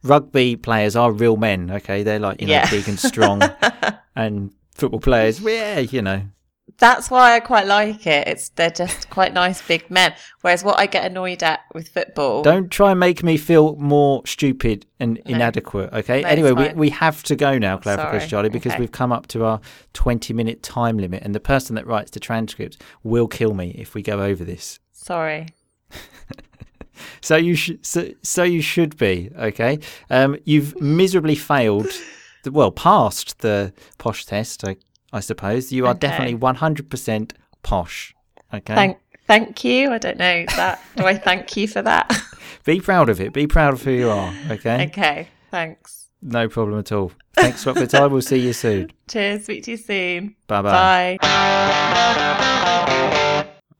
Rugby 0.02 0.54
players 0.54 0.94
are 0.94 1.10
real 1.10 1.36
men, 1.36 1.68
okay? 1.68 2.04
They're 2.04 2.20
like, 2.20 2.40
you 2.40 2.46
know, 2.46 2.52
Yeah. 2.52 2.70
big 2.70 2.86
and 2.86 2.98
strong. 2.98 3.42
and 4.14 4.52
football 4.76 5.00
players, 5.00 5.40
yeah, 5.40 5.78
you 5.78 6.02
know, 6.02 6.22
that's 6.78 7.10
why 7.10 7.34
I 7.34 7.40
quite 7.40 7.66
like 7.66 8.06
it. 8.06 8.28
It's 8.28 8.50
they're 8.50 8.70
just 8.70 9.08
quite 9.08 9.32
nice 9.32 9.66
big 9.66 9.90
men. 9.90 10.14
Whereas 10.42 10.62
what 10.62 10.78
I 10.78 10.86
get 10.86 11.04
annoyed 11.04 11.42
at 11.42 11.60
with 11.74 11.88
football, 11.88 12.42
Don't 12.42 12.70
try 12.70 12.90
and 12.90 13.00
make 13.00 13.22
me 13.22 13.36
feel 13.36 13.76
more 13.76 14.26
stupid 14.26 14.86
and 15.00 15.18
inadequate, 15.24 15.92
okay? 15.92 16.22
No, 16.22 16.28
anyway, 16.28 16.52
we, 16.52 16.72
we 16.74 16.90
have 16.90 17.22
to 17.24 17.36
go 17.36 17.58
now, 17.58 17.78
Clarification 17.78 18.20
Sorry, 18.20 18.28
Charlie, 18.28 18.48
because 18.50 18.72
okay. 18.72 18.80
we've 18.80 18.92
come 18.92 19.12
up 19.12 19.26
to 19.28 19.44
our 19.44 19.60
20 19.94 20.34
minute 20.34 20.62
time 20.62 20.98
limit, 20.98 21.22
and 21.22 21.34
the 21.34 21.40
person 21.40 21.76
that 21.76 21.86
writes 21.86 22.10
the 22.10 22.20
transcripts 22.20 22.76
will 23.02 23.28
kill 23.28 23.54
me 23.54 23.70
if 23.78 23.94
we 23.94 24.02
go 24.02 24.22
over 24.22 24.44
this. 24.44 24.80
sorry. 24.92 25.48
So 27.20 27.36
you 27.36 27.54
should, 27.54 27.84
so, 27.84 28.10
so 28.22 28.42
you 28.42 28.62
should 28.62 28.96
be 28.96 29.30
okay. 29.36 29.80
Um, 30.08 30.38
you've 30.44 30.80
miserably 30.80 31.34
failed, 31.34 31.88
well, 32.50 32.70
passed 32.70 33.38
the 33.40 33.72
posh 33.98 34.24
test, 34.26 34.64
I, 34.66 34.76
I 35.12 35.20
suppose. 35.20 35.72
You 35.72 35.86
are 35.86 35.90
Okay. 35.90 36.00
definitely 36.00 36.34
one 36.34 36.56
hundred 36.56 36.90
percent 36.90 37.32
posh. 37.62 38.14
Okay, 38.54 38.74
Thank 38.74 38.98
thank 39.26 39.64
you. 39.64 39.90
I 39.92 39.98
don't 39.98 40.18
know 40.18 40.44
that. 40.56 40.80
Do 40.96 41.04
I 41.06 41.16
thank 41.16 41.56
you 41.56 41.66
for 41.68 41.82
that? 41.82 42.12
be 42.64 42.80
proud 42.80 43.08
of 43.08 43.20
it. 43.20 43.32
Be 43.32 43.46
proud 43.46 43.74
of 43.74 43.82
who 43.82 43.92
you 43.92 44.10
are. 44.10 44.32
Okay, 44.50 44.86
okay. 44.86 45.28
Thanks. 45.50 46.08
no 46.22 46.48
problem 46.48 46.78
at 46.80 46.92
all. 46.92 47.12
Thanks 47.34 47.62
for 47.64 47.72
the 47.74 47.86
time. 47.86 48.12
We'll 48.12 48.22
see 48.22 48.38
you 48.38 48.52
soon. 48.52 48.90
Cheers. 49.08 49.44
Speak 49.44 49.64
to 49.64 49.72
you 49.72 49.76
soon. 49.76 50.36
Bye 50.46 50.62
bye. 50.62 51.18
Bye. 51.20 52.36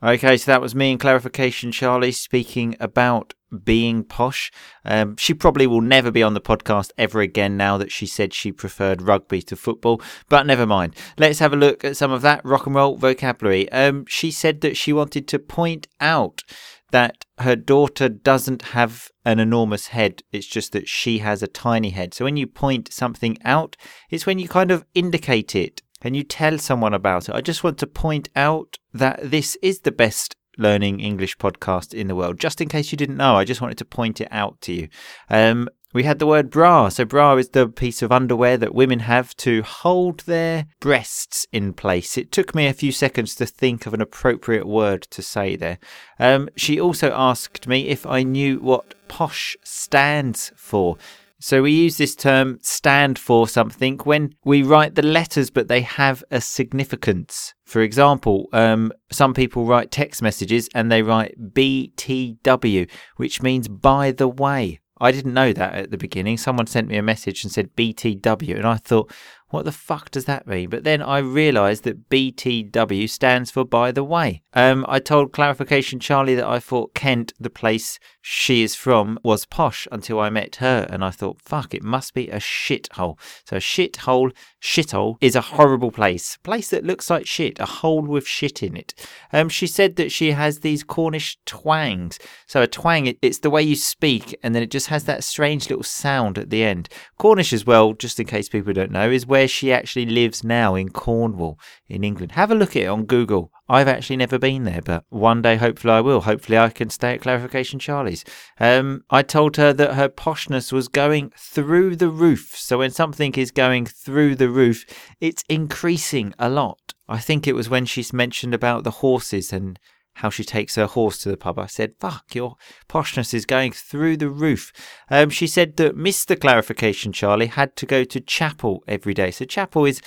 Okay, 0.02 0.36
so 0.36 0.50
that 0.50 0.60
was 0.60 0.74
me 0.74 0.90
and 0.90 1.00
clarification, 1.00 1.72
Charlie, 1.72 2.12
speaking 2.12 2.76
about 2.78 3.32
being 3.64 4.04
posh. 4.04 4.52
Um, 4.84 5.16
she 5.16 5.32
probably 5.32 5.66
will 5.66 5.80
never 5.80 6.10
be 6.10 6.22
on 6.22 6.34
the 6.34 6.40
podcast 6.40 6.90
ever 6.98 7.20
again 7.20 7.56
now 7.56 7.78
that 7.78 7.90
she 7.90 8.06
said 8.06 8.34
she 8.34 8.52
preferred 8.52 9.00
rugby 9.00 9.40
to 9.42 9.56
football, 9.56 10.02
but 10.28 10.44
never 10.46 10.66
mind. 10.66 10.94
Let's 11.16 11.38
have 11.38 11.54
a 11.54 11.56
look 11.56 11.82
at 11.82 11.96
some 11.96 12.12
of 12.12 12.20
that 12.22 12.44
rock 12.44 12.66
and 12.66 12.74
roll 12.74 12.96
vocabulary. 12.96 13.72
Um, 13.72 14.04
she 14.06 14.30
said 14.30 14.60
that 14.60 14.76
she 14.76 14.92
wanted 14.92 15.26
to 15.28 15.38
point 15.38 15.86
out 15.98 16.42
that 16.90 17.24
her 17.38 17.56
daughter 17.56 18.10
doesn't 18.10 18.62
have 18.62 19.10
an 19.24 19.38
enormous 19.38 19.88
head. 19.88 20.22
It's 20.30 20.46
just 20.46 20.72
that 20.72 20.88
she 20.88 21.18
has 21.18 21.42
a 21.42 21.48
tiny 21.48 21.90
head. 21.90 22.12
So 22.12 22.26
when 22.26 22.36
you 22.36 22.46
point 22.46 22.92
something 22.92 23.38
out, 23.44 23.76
it's 24.10 24.26
when 24.26 24.38
you 24.38 24.46
kind 24.48 24.70
of 24.70 24.84
indicate 24.94 25.54
it 25.54 25.82
and 26.02 26.14
you 26.14 26.22
tell 26.22 26.58
someone 26.58 26.94
about 26.94 27.28
it. 27.28 27.34
I 27.34 27.40
just 27.40 27.64
want 27.64 27.78
to 27.78 27.86
point 27.86 28.28
out 28.36 28.78
that 28.96 29.20
this 29.22 29.56
is 29.62 29.80
the 29.80 29.92
best 29.92 30.34
learning 30.58 31.00
English 31.00 31.36
podcast 31.38 31.94
in 31.94 32.08
the 32.08 32.14
world. 32.14 32.40
Just 32.40 32.60
in 32.60 32.68
case 32.68 32.90
you 32.90 32.98
didn't 32.98 33.16
know, 33.16 33.36
I 33.36 33.44
just 33.44 33.60
wanted 33.60 33.78
to 33.78 33.84
point 33.84 34.20
it 34.20 34.28
out 34.30 34.60
to 34.62 34.72
you. 34.72 34.88
Um, 35.28 35.68
we 35.92 36.02
had 36.02 36.18
the 36.18 36.26
word 36.26 36.50
bra. 36.50 36.90
So, 36.90 37.04
bra 37.04 37.36
is 37.36 37.50
the 37.50 37.68
piece 37.68 38.02
of 38.02 38.12
underwear 38.12 38.58
that 38.58 38.74
women 38.74 39.00
have 39.00 39.34
to 39.38 39.62
hold 39.62 40.20
their 40.20 40.66
breasts 40.80 41.46
in 41.52 41.72
place. 41.72 42.18
It 42.18 42.32
took 42.32 42.54
me 42.54 42.66
a 42.66 42.74
few 42.74 42.92
seconds 42.92 43.34
to 43.36 43.46
think 43.46 43.86
of 43.86 43.94
an 43.94 44.02
appropriate 44.02 44.66
word 44.66 45.02
to 45.10 45.22
say 45.22 45.56
there. 45.56 45.78
Um, 46.18 46.50
she 46.54 46.78
also 46.78 47.12
asked 47.12 47.66
me 47.66 47.88
if 47.88 48.04
I 48.04 48.24
knew 48.24 48.58
what 48.58 48.94
posh 49.08 49.56
stands 49.64 50.52
for. 50.54 50.98
So 51.38 51.62
we 51.62 51.72
use 51.72 51.98
this 51.98 52.16
term 52.16 52.58
stand 52.62 53.18
for 53.18 53.46
something 53.46 53.98
when 54.04 54.34
we 54.44 54.62
write 54.62 54.94
the 54.94 55.02
letters, 55.02 55.50
but 55.50 55.68
they 55.68 55.82
have 55.82 56.24
a 56.30 56.40
significance. 56.40 57.54
For 57.64 57.82
example, 57.82 58.48
um, 58.52 58.90
some 59.10 59.34
people 59.34 59.66
write 59.66 59.90
text 59.90 60.22
messages 60.22 60.68
and 60.74 60.90
they 60.90 61.02
write 61.02 61.34
BTW, 61.38 62.88
which 63.16 63.42
means 63.42 63.68
by 63.68 64.12
the 64.12 64.28
way. 64.28 64.80
I 64.98 65.12
didn't 65.12 65.34
know 65.34 65.52
that 65.52 65.74
at 65.74 65.90
the 65.90 65.98
beginning. 65.98 66.38
Someone 66.38 66.66
sent 66.66 66.88
me 66.88 66.96
a 66.96 67.02
message 67.02 67.44
and 67.44 67.52
said 67.52 67.76
BTW, 67.76 68.56
and 68.56 68.66
I 68.66 68.76
thought, 68.76 69.12
what 69.50 69.64
the 69.64 69.72
fuck 69.72 70.10
does 70.10 70.24
that 70.24 70.46
mean? 70.46 70.70
But 70.70 70.84
then 70.84 71.02
I 71.02 71.18
realised 71.18 71.84
that 71.84 72.08
BTW 72.08 73.08
stands 73.08 73.50
for 73.50 73.64
by 73.64 73.92
the 73.92 74.02
way. 74.02 74.42
Um, 74.54 74.84
I 74.88 74.98
told 74.98 75.32
clarification 75.32 76.00
Charlie 76.00 76.34
that 76.34 76.46
I 76.46 76.58
thought 76.58 76.94
Kent, 76.94 77.32
the 77.38 77.50
place 77.50 77.98
she 78.28 78.64
is 78.64 78.74
from, 78.74 79.20
was 79.22 79.46
posh 79.46 79.86
until 79.92 80.18
I 80.18 80.30
met 80.30 80.56
her, 80.56 80.84
and 80.90 81.04
I 81.04 81.10
thought, 81.10 81.40
fuck, 81.40 81.72
it 81.72 81.84
must 81.84 82.12
be 82.12 82.28
a 82.28 82.40
shithole. 82.40 83.16
So 83.44 83.58
a 83.58 83.60
shithole, 83.60 84.32
shithole 84.60 85.14
is 85.20 85.36
a 85.36 85.40
horrible 85.40 85.92
place, 85.92 86.36
place 86.42 86.70
that 86.70 86.84
looks 86.84 87.08
like 87.08 87.24
shit, 87.24 87.60
a 87.60 87.66
hole 87.66 88.02
with 88.02 88.26
shit 88.26 88.64
in 88.64 88.76
it. 88.76 88.94
Um, 89.32 89.48
she 89.48 89.68
said 89.68 89.94
that 89.94 90.10
she 90.10 90.32
has 90.32 90.58
these 90.58 90.82
Cornish 90.82 91.38
twangs. 91.46 92.18
So 92.48 92.62
a 92.62 92.66
twang, 92.66 93.06
it- 93.06 93.18
it's 93.22 93.38
the 93.38 93.50
way 93.50 93.62
you 93.62 93.76
speak, 93.76 94.36
and 94.42 94.56
then 94.56 94.62
it 94.64 94.72
just 94.72 94.88
has 94.88 95.04
that 95.04 95.22
strange 95.22 95.70
little 95.70 95.84
sound 95.84 96.36
at 96.36 96.50
the 96.50 96.64
end. 96.64 96.88
Cornish 97.18 97.52
as 97.52 97.64
well, 97.64 97.92
just 97.92 98.18
in 98.18 98.26
case 98.26 98.48
people 98.48 98.72
don't 98.72 98.90
know, 98.90 99.08
is 99.08 99.24
where 99.24 99.46
she 99.46 99.72
actually 99.72 100.06
lives 100.06 100.42
now 100.42 100.74
in 100.74 100.88
Cornwall 100.88 101.60
in 101.86 102.02
England. 102.02 102.32
Have 102.32 102.50
a 102.50 102.56
look 102.56 102.70
at 102.74 102.82
it 102.82 102.86
on 102.86 103.04
Google. 103.04 103.52
I've 103.68 103.88
actually 103.88 104.16
never 104.16 104.38
been 104.38 104.64
there, 104.64 104.82
but 104.82 105.04
one 105.08 105.42
day 105.42 105.56
hopefully 105.56 105.94
I 105.94 106.00
will. 106.00 106.20
Hopefully 106.20 106.58
I 106.58 106.70
can 106.70 106.88
stay 106.90 107.14
at 107.14 107.20
Clarification 107.20 107.78
Charlie's. 107.78 108.24
Um, 108.60 109.02
I 109.10 109.22
told 109.22 109.56
her 109.56 109.72
that 109.72 109.94
her 109.94 110.08
poshness 110.08 110.72
was 110.72 110.88
going 110.88 111.32
through 111.36 111.96
the 111.96 112.08
roof. 112.08 112.54
So 112.56 112.78
when 112.78 112.90
something 112.90 113.34
is 113.34 113.50
going 113.50 113.86
through 113.86 114.36
the 114.36 114.48
roof, 114.48 114.84
it's 115.20 115.44
increasing 115.48 116.32
a 116.38 116.48
lot. 116.48 116.94
I 117.08 117.18
think 117.18 117.46
it 117.46 117.54
was 117.54 117.68
when 117.68 117.86
she's 117.86 118.12
mentioned 118.12 118.54
about 118.54 118.84
the 118.84 118.90
horses 118.90 119.52
and 119.52 119.78
how 120.16 120.30
she 120.30 120.44
takes 120.44 120.76
her 120.76 120.86
horse 120.86 121.18
to 121.18 121.28
the 121.28 121.36
pub. 121.36 121.58
I 121.58 121.66
said, 121.66 121.92
fuck, 122.00 122.34
your 122.34 122.56
poshness 122.88 123.34
is 123.34 123.44
going 123.44 123.72
through 123.72 124.16
the 124.16 124.30
roof. 124.30 124.72
Um, 125.10 125.28
she 125.28 125.46
said 125.46 125.76
that 125.76 125.94
Mr. 125.94 126.40
Clarification 126.40 127.12
Charlie 127.12 127.46
had 127.46 127.76
to 127.76 127.86
go 127.86 128.02
to 128.04 128.20
chapel 128.20 128.82
every 128.88 129.12
day. 129.12 129.30
So 129.30 129.44
chapel 129.44 129.84
is 129.84 130.00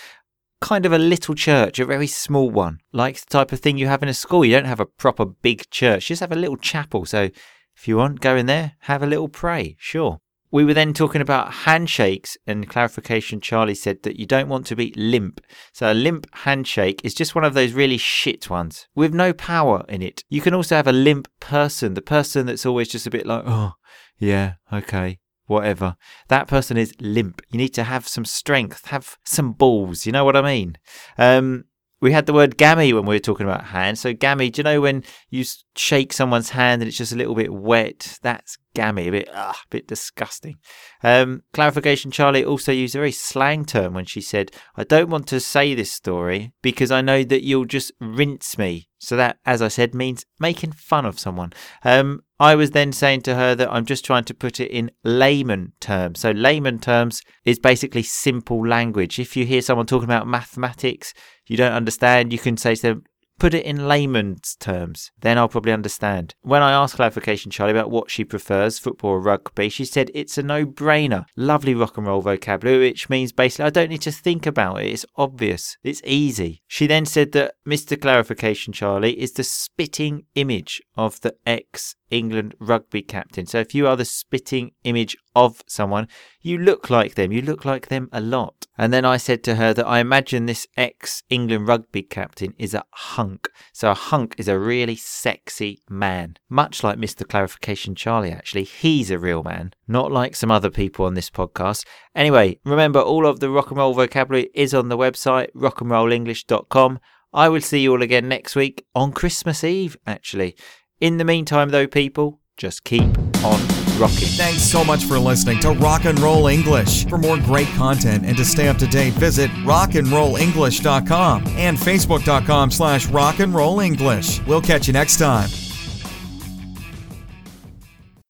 kind 0.62 0.86
of 0.86 0.94
a 0.94 0.98
little 0.98 1.36
church, 1.36 1.80
a 1.80 1.86
very 1.86 2.08
small 2.08 2.50
one, 2.50 2.80
like 2.92 3.20
the 3.20 3.30
type 3.30 3.52
of 3.52 3.60
thing 3.60 3.78
you 3.78 3.88
have 3.88 4.04
in 4.04 4.10
a 4.10 4.14
school. 4.14 4.44
You 4.46 4.56
don't 4.56 4.66
have 4.66 4.80
a 4.80 4.86
proper 4.86 5.26
big 5.26 5.70
church, 5.70 6.10
you 6.10 6.14
just 6.14 6.22
have 6.22 6.32
a 6.32 6.36
little 6.36 6.58
chapel. 6.58 7.06
So 7.06 7.30
if 7.76 7.88
you 7.88 7.98
want, 7.98 8.20
go 8.20 8.36
in 8.36 8.46
there, 8.46 8.74
have 8.82 9.02
a 9.02 9.08
little 9.08 9.30
pray, 9.30 9.76
sure. 9.80 10.20
We 10.52 10.66
were 10.66 10.74
then 10.74 10.94
talking 10.94 11.22
about 11.22 11.54
handshakes, 11.54 12.36
and 12.48 12.68
clarification 12.68 13.40
Charlie 13.40 13.76
said 13.76 14.02
that 14.02 14.20
you 14.20 14.26
don't 14.26 14.50
want 14.50 14.66
to 14.66 14.76
be 14.76 14.92
limp. 14.98 15.42
So, 15.74 15.92
a 15.92 15.94
limp 15.94 16.26
handshake 16.34 17.02
is 17.04 17.14
just 17.14 17.36
one 17.36 17.44
of 17.44 17.54
those 17.54 17.74
really 17.74 18.00
shit 18.00 18.50
ones 18.50 18.88
with 18.96 19.14
no 19.14 19.32
power 19.32 19.86
in 19.88 20.02
it. 20.02 20.24
You 20.28 20.42
can 20.42 20.56
also 20.56 20.76
have 20.76 20.88
a 20.88 20.92
limp 20.92 21.28
person, 21.40 21.94
the 21.94 22.02
person 22.02 22.48
that's 22.48 22.66
always 22.66 22.88
just 22.88 23.06
a 23.06 23.12
bit 23.12 23.28
like, 23.28 23.44
oh, 23.46 23.74
yeah, 24.18 24.54
okay, 24.74 25.20
whatever. 25.50 25.96
That 26.28 26.48
person 26.48 26.78
is 26.78 26.94
limp. 27.02 27.42
You 27.50 27.58
need 27.58 27.74
to 27.74 27.84
have 27.84 28.08
some 28.08 28.26
strength, 28.26 28.86
have 28.88 29.18
some 29.26 29.54
balls. 29.54 30.06
You 30.06 30.12
know 30.12 30.24
what 30.24 30.36
I 30.36 30.42
mean? 30.42 30.78
Um, 31.18 31.66
we 32.02 32.12
had 32.14 32.28
the 32.28 32.34
word 32.34 32.58
gammy 32.58 32.94
when 32.94 33.06
we 33.06 33.16
were 33.16 33.20
talking 33.20 33.46
about 33.46 33.66
hand. 33.66 33.98
So 33.98 34.14
gammy, 34.14 34.50
do 34.50 34.60
you 34.60 34.64
know 34.64 34.82
when 34.82 35.04
you 35.30 35.44
shake 35.76 36.14
someone's 36.14 36.52
hand 36.52 36.82
and 36.82 36.88
it's 36.88 36.98
just 36.98 37.12
a 37.12 37.18
little 37.18 37.36
bit 37.36 37.54
wet? 37.54 38.20
That's 38.22 38.58
gammy, 38.74 39.08
a 39.08 39.12
bit, 39.12 39.30
ugh, 39.34 39.56
a 39.56 39.68
bit 39.70 39.88
disgusting. 39.88 40.58
Um, 41.04 41.44
clarification: 41.54 42.12
Charlie 42.12 42.46
also 42.46 42.72
used 42.72 42.96
a 42.96 43.00
very 43.00 43.12
slang 43.12 43.66
term 43.66 43.94
when 43.94 44.06
she 44.06 44.22
said, 44.22 44.52
"I 44.76 44.84
don't 44.84 45.10
want 45.10 45.28
to 45.28 45.40
say 45.40 45.74
this 45.74 45.92
story 45.92 46.54
because 46.62 46.92
I 46.92 47.02
know 47.02 47.24
that 47.24 47.44
you'll 47.44 47.66
just 47.66 47.92
rinse 48.00 48.58
me." 48.58 48.90
So 49.00 49.16
that, 49.16 49.38
as 49.46 49.62
I 49.62 49.70
said, 49.70 49.96
means 49.96 50.26
making 50.40 50.74
fun 50.74 51.06
of 51.06 51.20
someone. 51.20 51.54
Um, 51.84 52.24
I 52.40 52.56
was 52.56 52.72
then 52.72 52.92
saying 52.92 53.22
to 53.24 53.36
her 53.36 53.56
that 53.56 53.72
I'm 53.72 53.86
just 53.86 54.06
trying 54.06 54.26
to 54.26 54.34
put 54.34 54.60
it 54.60 54.72
in 54.72 54.92
layman 55.04 55.74
terms. 55.80 56.20
So 56.20 56.32
layman 56.32 56.80
terms 56.80 57.22
is 57.46 57.60
basically 57.60 58.04
simple 58.04 58.66
language. 58.66 59.20
If 59.20 59.38
you 59.38 59.46
hear 59.46 59.62
someone 59.62 59.86
talking 59.86 60.08
about 60.08 60.28
mathematics, 60.28 61.14
you 61.48 61.58
don't 61.58 61.74
understand, 61.74 62.32
you 62.32 62.40
can 62.40 62.58
say 62.58 62.76
to 62.76 62.82
them, 62.82 63.04
put 63.40 63.54
it 63.54 63.66
in 63.66 63.88
layman's 63.88 64.56
terms. 64.56 65.12
Then 65.22 65.38
I'll 65.38 65.48
probably 65.48 65.72
understand. 65.72 66.36
When 66.42 66.62
I 66.62 66.72
asked 66.72 66.96
clarification 66.96 67.52
Charlie 67.52 67.72
about 67.72 67.90
what 67.90 68.12
she 68.12 68.24
prefers, 68.24 68.78
football 68.78 69.12
or 69.12 69.22
rugby, 69.22 69.70
she 69.70 69.86
said 69.86 70.12
it's 70.14 70.38
a 70.38 70.44
no-brainer. 70.44 71.26
Lovely 71.36 71.74
rock 71.74 71.98
and 71.98 72.06
roll 72.06 72.22
vocabulary, 72.22 72.80
which 72.80 73.10
means 73.10 73.32
basically 73.32 73.66
I 73.66 73.70
don't 73.72 73.90
need 73.90 74.02
to 74.02 74.12
think 74.12 74.46
about 74.46 74.82
it. 74.82 74.88
It's 74.88 75.06
obvious. 75.16 75.78
It's 75.84 76.02
easy. 76.04 76.62
She 76.68 76.86
then 76.86 77.06
said 77.06 77.32
that 77.32 77.56
Mr. 77.68 78.00
Clarification 78.00 78.74
Charlie 78.74 79.20
is 79.20 79.32
the 79.32 79.44
spitting 79.44 80.26
image 80.36 80.82
of 80.96 81.22
the 81.22 81.36
ex 81.46 81.96
England 82.12 82.56
rugby 82.60 83.02
captain. 83.02 83.46
So 83.46 83.60
if 83.60 83.74
you 83.76 83.88
are 83.88 83.96
the 83.96 84.06
spitting 84.06 84.72
image 84.84 85.18
of 85.36 85.64
someone, 85.68 86.08
you 86.42 86.58
look 86.58 86.90
like 86.90 87.16
them. 87.16 87.32
You 87.32 87.42
look 87.42 87.66
like 87.66 87.88
them 87.88 88.10
a 88.12 88.22
lot. 88.22 88.68
And 88.78 88.94
then 88.94 89.06
I 89.06 89.18
said 89.18 89.44
to 89.44 89.56
her 89.56 89.74
that 89.74 89.88
I 89.88 90.00
imagine 90.00 90.46
this 90.46 90.68
ex 90.78 91.24
England 91.30 91.68
rugby 91.68 92.02
captain 92.04 92.54
is 92.58 92.74
a 92.74 92.86
hunk. 92.92 93.50
So 93.74 93.92
a 93.92 93.96
hunk 93.96 94.36
is 94.38 94.48
a 94.48 94.60
really 94.60 94.96
sexy 94.96 95.82
man. 95.90 96.38
Much 96.50 96.84
like 96.84 96.98
Mr. 96.98 97.28
Clarification 97.28 97.96
Charlie, 97.96 98.32
actually. 98.32 98.64
He's 98.64 99.12
a 99.12 99.20
real 99.20 99.44
man, 99.44 99.74
not 99.88 100.12
like 100.12 100.36
some 100.36 100.52
other 100.52 100.70
people 100.70 101.06
on 101.06 101.14
this 101.14 101.30
podcast. 101.30 101.86
Anyway, 102.16 102.60
remember 102.64 103.00
all 103.00 103.26
of 103.26 103.40
the 103.40 103.50
rock 103.50 103.70
and 103.70 103.78
roll 103.78 103.94
vocabulary 103.94 104.50
is 104.54 104.74
on 104.74 104.90
the 104.90 104.98
website, 104.98 105.52
rockandrollenglish.com. 105.54 107.00
I 107.32 107.48
will 107.48 107.62
see 107.62 107.82
you 107.82 107.92
all 107.92 108.02
again 108.02 108.28
next 108.28 108.56
week 108.56 108.88
on 108.96 109.12
Christmas 109.12 109.64
Eve, 109.64 109.96
actually. 110.08 110.56
In 111.00 111.18
the 111.18 111.24
meantime, 111.24 111.70
though, 111.70 111.88
people, 111.88 112.40
just 112.58 112.84
keep 112.84 113.18
on 113.44 113.60
rocking. 113.98 114.28
Thanks 114.36 114.62
so 114.62 114.84
much 114.84 115.06
for 115.06 115.18
listening 115.18 115.60
to 115.62 115.72
Rock 115.72 116.04
and 116.04 116.20
Roll 116.20 116.48
English. 116.48 117.06
For 117.08 117.18
more 117.18 117.38
great 117.38 117.68
content 117.70 118.26
and 118.26 118.36
to 118.36 118.44
stay 118.44 118.68
up 118.68 118.78
to 118.78 118.88
date, 118.88 119.14
visit 119.14 119.50
rockandrollenglish.com 119.64 121.48
and 121.48 121.78
facebook.com 121.78 122.72
slash 122.72 123.08
rockandrollenglish. 123.08 124.46
We'll 124.46 124.62
catch 124.62 124.88
you 124.88 124.94
next 124.94 125.18
time. 125.18 125.50